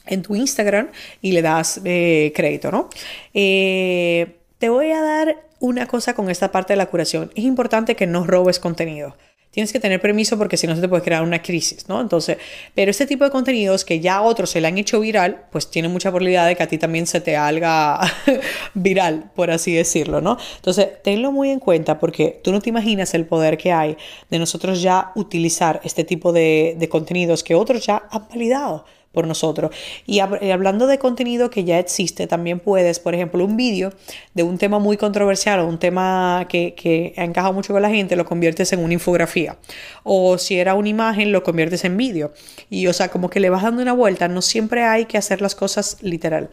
en 0.07 0.23
tu 0.23 0.35
Instagram 0.35 0.89
y 1.21 1.33
le 1.33 1.43
das 1.43 1.81
eh, 1.85 2.33
crédito, 2.35 2.71
¿no? 2.71 2.89
Eh, 3.35 4.37
te 4.59 4.69
voy 4.69 4.91
a 4.91 5.03
dar 5.03 5.47
una 5.61 5.87
cosa 5.87 6.15
con 6.15 6.31
esta 6.31 6.53
parte 6.53 6.73
de 6.73 6.77
la 6.77 6.87
curación. 6.87 7.31
Es 7.35 7.45
importante 7.45 7.97
que 7.97 8.07
no 8.07 8.25
robes 8.25 8.59
contenido. 8.59 9.17
tienes 9.51 9.73
que 9.73 9.81
tener 9.81 10.03
permiso 10.03 10.37
porque 10.37 10.59
si 10.59 10.67
no 10.67 10.75
se 10.75 10.83
te 10.83 10.89
puede 10.89 11.03
crear 11.03 11.23
una 11.23 11.41
crisis, 11.41 11.89
¿no? 11.89 12.03
Entonces, 12.03 12.37
pero 12.75 12.91
este 12.91 13.07
tipo 13.07 13.25
de 13.25 13.31
contenidos 13.31 13.87
que 13.87 14.01
ya 14.01 14.17
a 14.17 14.23
otros 14.23 14.51
se 14.51 14.61
le 14.61 14.69
han 14.69 14.77
hecho 14.77 15.01
viral, 15.01 15.47
pues 15.51 15.71
tiene 15.71 15.89
mucha 15.89 16.11
probabilidad 16.11 16.47
de 16.47 16.57
que 16.57 16.63
a 16.63 16.67
ti 16.67 16.77
también 16.77 17.07
se 17.07 17.23
te 17.23 17.37
haga 17.37 18.01
viral, 18.75 19.31
por 19.35 19.51
así 19.51 19.73
decirlo, 19.73 20.21
¿no? 20.21 20.37
Entonces, 20.57 21.03
tenlo 21.03 21.33
muy 21.33 21.51
en 21.51 21.59
cuenta 21.59 21.99
porque 21.99 22.39
tú 22.45 22.53
no 22.53 22.61
te 22.61 22.69
imaginas 22.69 23.15
el 23.15 23.25
poder 23.25 23.57
que 23.57 23.73
hay 23.73 23.97
de 24.29 24.39
nosotros 24.39 24.83
ya 24.83 25.13
utilizar 25.15 25.81
este 25.85 26.05
tipo 26.05 26.33
de, 26.33 26.77
de 26.79 26.89
contenidos 26.91 27.43
que 27.43 27.55
otros 27.55 27.87
ya 27.87 28.07
han 28.11 28.29
validado 28.29 28.85
por 29.17 29.27
nosotros. 29.27 29.71
Y, 30.05 30.19
hablando 30.21 30.87
de 30.87 30.99
contenido 30.99 31.49
que 31.49 31.65
ya 31.65 31.79
existe, 31.79 32.27
también 32.27 32.61
puedes, 32.61 33.01
por 33.01 33.15
ejemplo, 33.15 33.43
un 33.43 33.57
vídeo 33.57 33.95
de 34.35 34.43
un 34.43 34.59
tema 34.59 34.79
muy 34.79 34.99
controversial 34.99 35.61
o 35.61 35.67
un 35.67 35.79
tema 35.79 36.45
que, 36.51 36.75
que 36.75 37.15
ha 37.17 37.25
encajado 37.25 37.55
mucho 37.55 37.73
con 37.73 37.81
la 37.81 37.89
gente, 37.89 38.15
lo 38.15 38.27
conviertes 38.27 38.75
en 38.75 38.81
una 38.81 38.93
infografía. 38.93 39.57
O 40.03 40.37
si 40.37 40.59
era 40.59 40.75
una 40.75 40.91
imagen, 40.91 41.33
lo 41.33 41.43
conviertes 41.43 41.87
en 41.87 41.97
vídeo. 41.97 42.35
Y 42.69 42.89
o 42.89 42.93
sea, 42.93 43.09
como 43.09 43.31
que 43.31 43.41
le 43.41 43.49
vas 43.49 43.63
dando 43.63 43.81
una 43.81 43.95
vuelta, 43.95 44.29
no 44.29 44.43
siempre 44.43 44.85
hay 44.85 45.07
que 45.07 45.17
hacer 45.17 45.41
las 45.41 45.55
cosas 45.55 45.97
literal. 46.03 46.51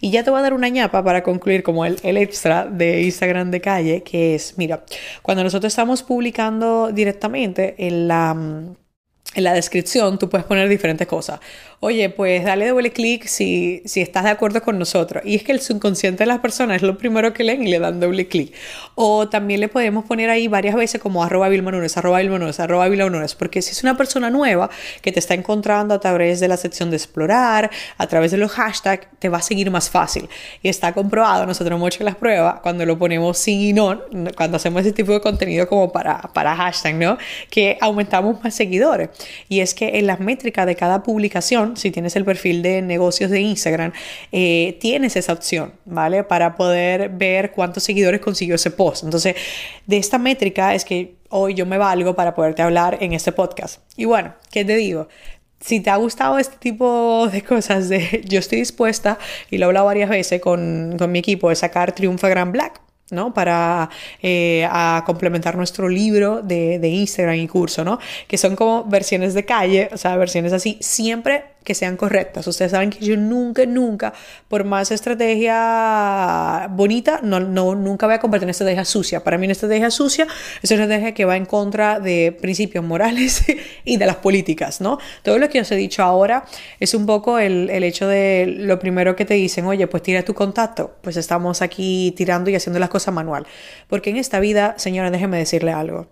Y 0.00 0.12
ya 0.12 0.22
te 0.22 0.30
voy 0.30 0.38
a 0.38 0.42
dar 0.42 0.54
una 0.54 0.68
ñapa 0.68 1.02
para 1.02 1.24
concluir 1.24 1.64
como 1.64 1.84
el, 1.84 1.98
el 2.04 2.16
extra 2.16 2.64
de 2.64 3.02
Instagram 3.02 3.50
de 3.50 3.60
calle, 3.60 4.04
que 4.04 4.36
es, 4.36 4.56
mira, 4.56 4.84
cuando 5.22 5.42
nosotros 5.42 5.72
estamos 5.72 6.04
publicando 6.04 6.92
directamente 6.92 7.74
en 7.76 8.06
la 8.06 8.36
en 9.34 9.44
la 9.44 9.52
descripción 9.52 10.18
tú 10.18 10.28
puedes 10.28 10.46
poner 10.46 10.68
diferentes 10.68 11.06
cosas 11.06 11.40
oye, 11.84 12.08
pues 12.08 12.44
dale 12.44 12.68
doble 12.68 12.92
clic 12.92 13.26
si, 13.26 13.82
si 13.84 14.00
estás 14.00 14.24
de 14.24 14.30
acuerdo 14.30 14.62
con 14.62 14.78
nosotros. 14.78 15.22
Y 15.26 15.34
es 15.34 15.42
que 15.42 15.52
el 15.52 15.60
subconsciente 15.60 16.22
de 16.22 16.26
las 16.26 16.40
personas 16.40 16.76
es 16.76 16.82
lo 16.82 16.96
primero 16.96 17.34
que 17.34 17.44
leen 17.44 17.62
y 17.62 17.70
le 17.70 17.78
dan 17.78 18.00
doble 18.00 18.26
clic. 18.26 18.54
O 18.94 19.28
también 19.28 19.60
le 19.60 19.68
podemos 19.68 20.06
poner 20.06 20.30
ahí 20.30 20.48
varias 20.48 20.74
veces 20.76 21.00
como 21.00 21.22
arroba 21.22 21.50
Vilma 21.50 21.70
arroba 21.94 22.20
Vilma 22.20 22.50
arroba 22.56 22.88
Vilma 22.88 23.26
porque 23.38 23.60
si 23.60 23.72
es 23.72 23.82
una 23.82 23.98
persona 23.98 24.30
nueva 24.30 24.70
que 25.02 25.12
te 25.12 25.18
está 25.18 25.34
encontrando 25.34 25.94
a 25.94 26.00
través 26.00 26.40
de 26.40 26.48
la 26.48 26.56
sección 26.56 26.88
de 26.88 26.96
explorar, 26.96 27.70
a 27.98 28.06
través 28.06 28.30
de 28.30 28.38
los 28.38 28.50
hashtags, 28.52 29.06
te 29.18 29.28
va 29.28 29.38
a 29.38 29.42
seguir 29.42 29.70
más 29.70 29.90
fácil. 29.90 30.28
Y 30.62 30.70
está 30.70 30.94
comprobado, 30.94 31.44
nosotros 31.44 31.76
hemos 31.76 31.94
hecho 31.94 32.02
las 32.02 32.16
pruebas, 32.16 32.60
cuando 32.60 32.86
lo 32.86 32.98
ponemos 32.98 33.36
sin 33.36 33.60
y 33.60 33.72
no, 33.74 34.00
cuando 34.36 34.56
hacemos 34.56 34.80
ese 34.80 34.92
tipo 34.92 35.12
de 35.12 35.20
contenido 35.20 35.68
como 35.68 35.92
para, 35.92 36.18
para 36.32 36.56
hashtag, 36.56 36.94
¿no? 36.94 37.18
Que 37.50 37.76
aumentamos 37.80 38.42
más 38.42 38.54
seguidores. 38.54 39.10
Y 39.48 39.60
es 39.60 39.74
que 39.74 39.98
en 39.98 40.06
las 40.06 40.20
métricas 40.20 40.66
de 40.66 40.76
cada 40.76 41.02
publicación, 41.02 41.73
si 41.76 41.90
tienes 41.90 42.16
el 42.16 42.24
perfil 42.24 42.62
de 42.62 42.82
negocios 42.82 43.30
de 43.30 43.40
Instagram, 43.40 43.92
eh, 44.32 44.76
tienes 44.80 45.16
esa 45.16 45.32
opción, 45.32 45.72
¿vale? 45.84 46.24
Para 46.24 46.56
poder 46.56 47.10
ver 47.10 47.52
cuántos 47.52 47.82
seguidores 47.82 48.20
consiguió 48.20 48.54
ese 48.54 48.70
post. 48.70 49.04
Entonces, 49.04 49.36
de 49.86 49.96
esta 49.96 50.18
métrica 50.18 50.74
es 50.74 50.84
que 50.84 51.16
hoy 51.30 51.54
yo 51.54 51.66
me 51.66 51.78
valgo 51.78 52.14
para 52.14 52.34
poderte 52.34 52.62
hablar 52.62 52.98
en 53.00 53.12
este 53.12 53.32
podcast. 53.32 53.80
Y 53.96 54.04
bueno, 54.04 54.34
¿qué 54.50 54.64
te 54.64 54.76
digo? 54.76 55.08
si 55.64 55.80
te 55.80 55.88
ha 55.88 55.96
gustado 55.96 56.38
este 56.38 56.56
tipo 56.58 57.26
de 57.32 57.42
cosas, 57.42 57.88
de, 57.88 58.22
yo 58.28 58.38
estoy 58.38 58.58
dispuesta, 58.58 59.18
y 59.50 59.56
lo 59.56 59.64
he 59.64 59.68
hablado 59.68 59.86
varias 59.86 60.10
veces 60.10 60.40
con, 60.40 60.94
con 60.98 61.10
mi 61.10 61.20
equipo, 61.20 61.48
de 61.48 61.56
sacar 61.56 61.92
Triunfa 61.92 62.44
Black. 62.44 62.80
¿no? 63.10 63.34
Para 63.34 63.90
eh, 64.22 64.66
a 64.68 65.02
complementar 65.04 65.56
nuestro 65.56 65.88
libro 65.88 66.40
de, 66.42 66.78
de, 66.78 66.88
Instagram 66.88 67.36
y 67.36 67.46
curso, 67.46 67.84
¿no? 67.84 67.98
Que 68.26 68.38
son 68.38 68.56
como 68.56 68.84
versiones 68.84 69.34
de 69.34 69.44
calle, 69.44 69.90
o 69.92 69.98
sea, 69.98 70.16
versiones 70.16 70.54
así, 70.54 70.78
siempre 70.80 71.44
que 71.64 71.74
sean 71.74 71.96
correctas. 71.96 72.46
Ustedes 72.46 72.70
saben 72.70 72.90
que 72.90 73.04
yo 73.04 73.16
nunca, 73.16 73.66
nunca, 73.66 74.12
por 74.48 74.64
más 74.64 74.90
estrategia 74.90 76.68
bonita, 76.70 77.20
no, 77.22 77.40
no, 77.40 77.74
nunca 77.74 78.06
voy 78.06 78.14
a 78.14 78.20
compartir 78.20 78.44
una 78.44 78.52
estrategia 78.52 78.84
sucia. 78.84 79.24
Para 79.24 79.38
mí 79.38 79.46
una 79.46 79.52
estrategia 79.52 79.90
sucia 79.90 80.26
es 80.62 80.70
una 80.70 80.82
estrategia 80.82 81.14
que 81.14 81.24
va 81.24 81.36
en 81.36 81.46
contra 81.46 81.98
de 82.00 82.36
principios 82.38 82.84
morales 82.84 83.44
y 83.84 83.96
de 83.96 84.06
las 84.06 84.16
políticas, 84.16 84.80
¿no? 84.80 84.98
Todo 85.22 85.38
lo 85.38 85.48
que 85.48 85.60
os 85.60 85.72
he 85.72 85.76
dicho 85.76 86.02
ahora 86.02 86.44
es 86.78 86.94
un 86.94 87.06
poco 87.06 87.38
el, 87.38 87.70
el 87.70 87.82
hecho 87.82 88.06
de 88.06 88.46
lo 88.46 88.78
primero 88.78 89.16
que 89.16 89.24
te 89.24 89.34
dicen, 89.34 89.64
oye, 89.64 89.86
pues 89.86 90.02
tira 90.02 90.22
tu 90.22 90.34
contacto. 90.34 90.96
Pues 91.00 91.16
estamos 91.16 91.62
aquí 91.62 92.12
tirando 92.16 92.50
y 92.50 92.54
haciendo 92.54 92.78
las 92.78 92.90
cosas 92.90 93.14
manual. 93.14 93.46
Porque 93.88 94.10
en 94.10 94.16
esta 94.16 94.40
vida, 94.40 94.74
señora, 94.76 95.10
déjeme 95.10 95.38
decirle 95.38 95.72
algo. 95.72 96.08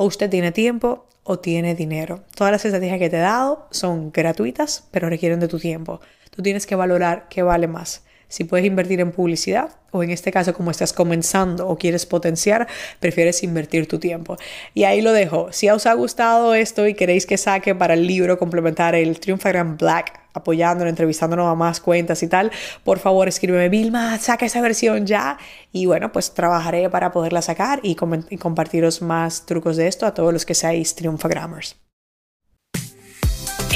O 0.00 0.06
usted 0.06 0.30
tiene 0.30 0.50
tiempo 0.50 1.04
o 1.24 1.40
tiene 1.40 1.74
dinero. 1.74 2.22
Todas 2.34 2.52
las 2.52 2.64
estrategias 2.64 2.98
que 2.98 3.10
te 3.10 3.18
he 3.18 3.20
dado 3.20 3.66
son 3.70 4.12
gratuitas, 4.12 4.88
pero 4.90 5.10
requieren 5.10 5.40
de 5.40 5.46
tu 5.46 5.58
tiempo. 5.58 6.00
Tú 6.30 6.40
tienes 6.40 6.66
que 6.66 6.74
valorar 6.74 7.28
qué 7.28 7.42
vale 7.42 7.68
más. 7.68 8.02
Si 8.30 8.44
puedes 8.44 8.64
invertir 8.64 9.00
en 9.00 9.10
publicidad 9.10 9.70
o 9.90 10.04
en 10.04 10.10
este 10.10 10.30
caso 10.30 10.54
como 10.54 10.70
estás 10.70 10.92
comenzando 10.92 11.68
o 11.68 11.76
quieres 11.76 12.06
potenciar, 12.06 12.68
prefieres 13.00 13.42
invertir 13.42 13.88
tu 13.88 13.98
tiempo. 13.98 14.36
Y 14.72 14.84
ahí 14.84 15.00
lo 15.02 15.12
dejo. 15.12 15.52
Si 15.52 15.68
os 15.68 15.84
ha 15.86 15.94
gustado 15.94 16.54
esto 16.54 16.86
y 16.86 16.94
queréis 16.94 17.26
que 17.26 17.36
saque 17.36 17.74
para 17.74 17.94
el 17.94 18.06
libro 18.06 18.38
complementar 18.38 18.94
el 18.94 19.18
Triumfagram 19.18 19.76
Black, 19.76 20.20
apoyándolo, 20.32 20.88
entrevistándonos 20.88 21.48
a 21.48 21.56
más 21.56 21.80
cuentas 21.80 22.22
y 22.22 22.28
tal, 22.28 22.52
por 22.84 23.00
favor 23.00 23.26
escríbeme, 23.26 23.68
Vilma, 23.68 24.16
saca 24.18 24.46
esa 24.46 24.60
versión 24.60 25.06
ya. 25.06 25.36
Y 25.72 25.86
bueno, 25.86 26.12
pues 26.12 26.32
trabajaré 26.32 26.88
para 26.88 27.10
poderla 27.10 27.42
sacar 27.42 27.80
y, 27.82 27.96
y 28.30 28.36
compartiros 28.38 29.02
más 29.02 29.44
trucos 29.44 29.76
de 29.76 29.88
esto 29.88 30.06
a 30.06 30.14
todos 30.14 30.32
los 30.32 30.46
que 30.46 30.54
seáis 30.54 30.94
Triumfagrammers. 30.94 31.89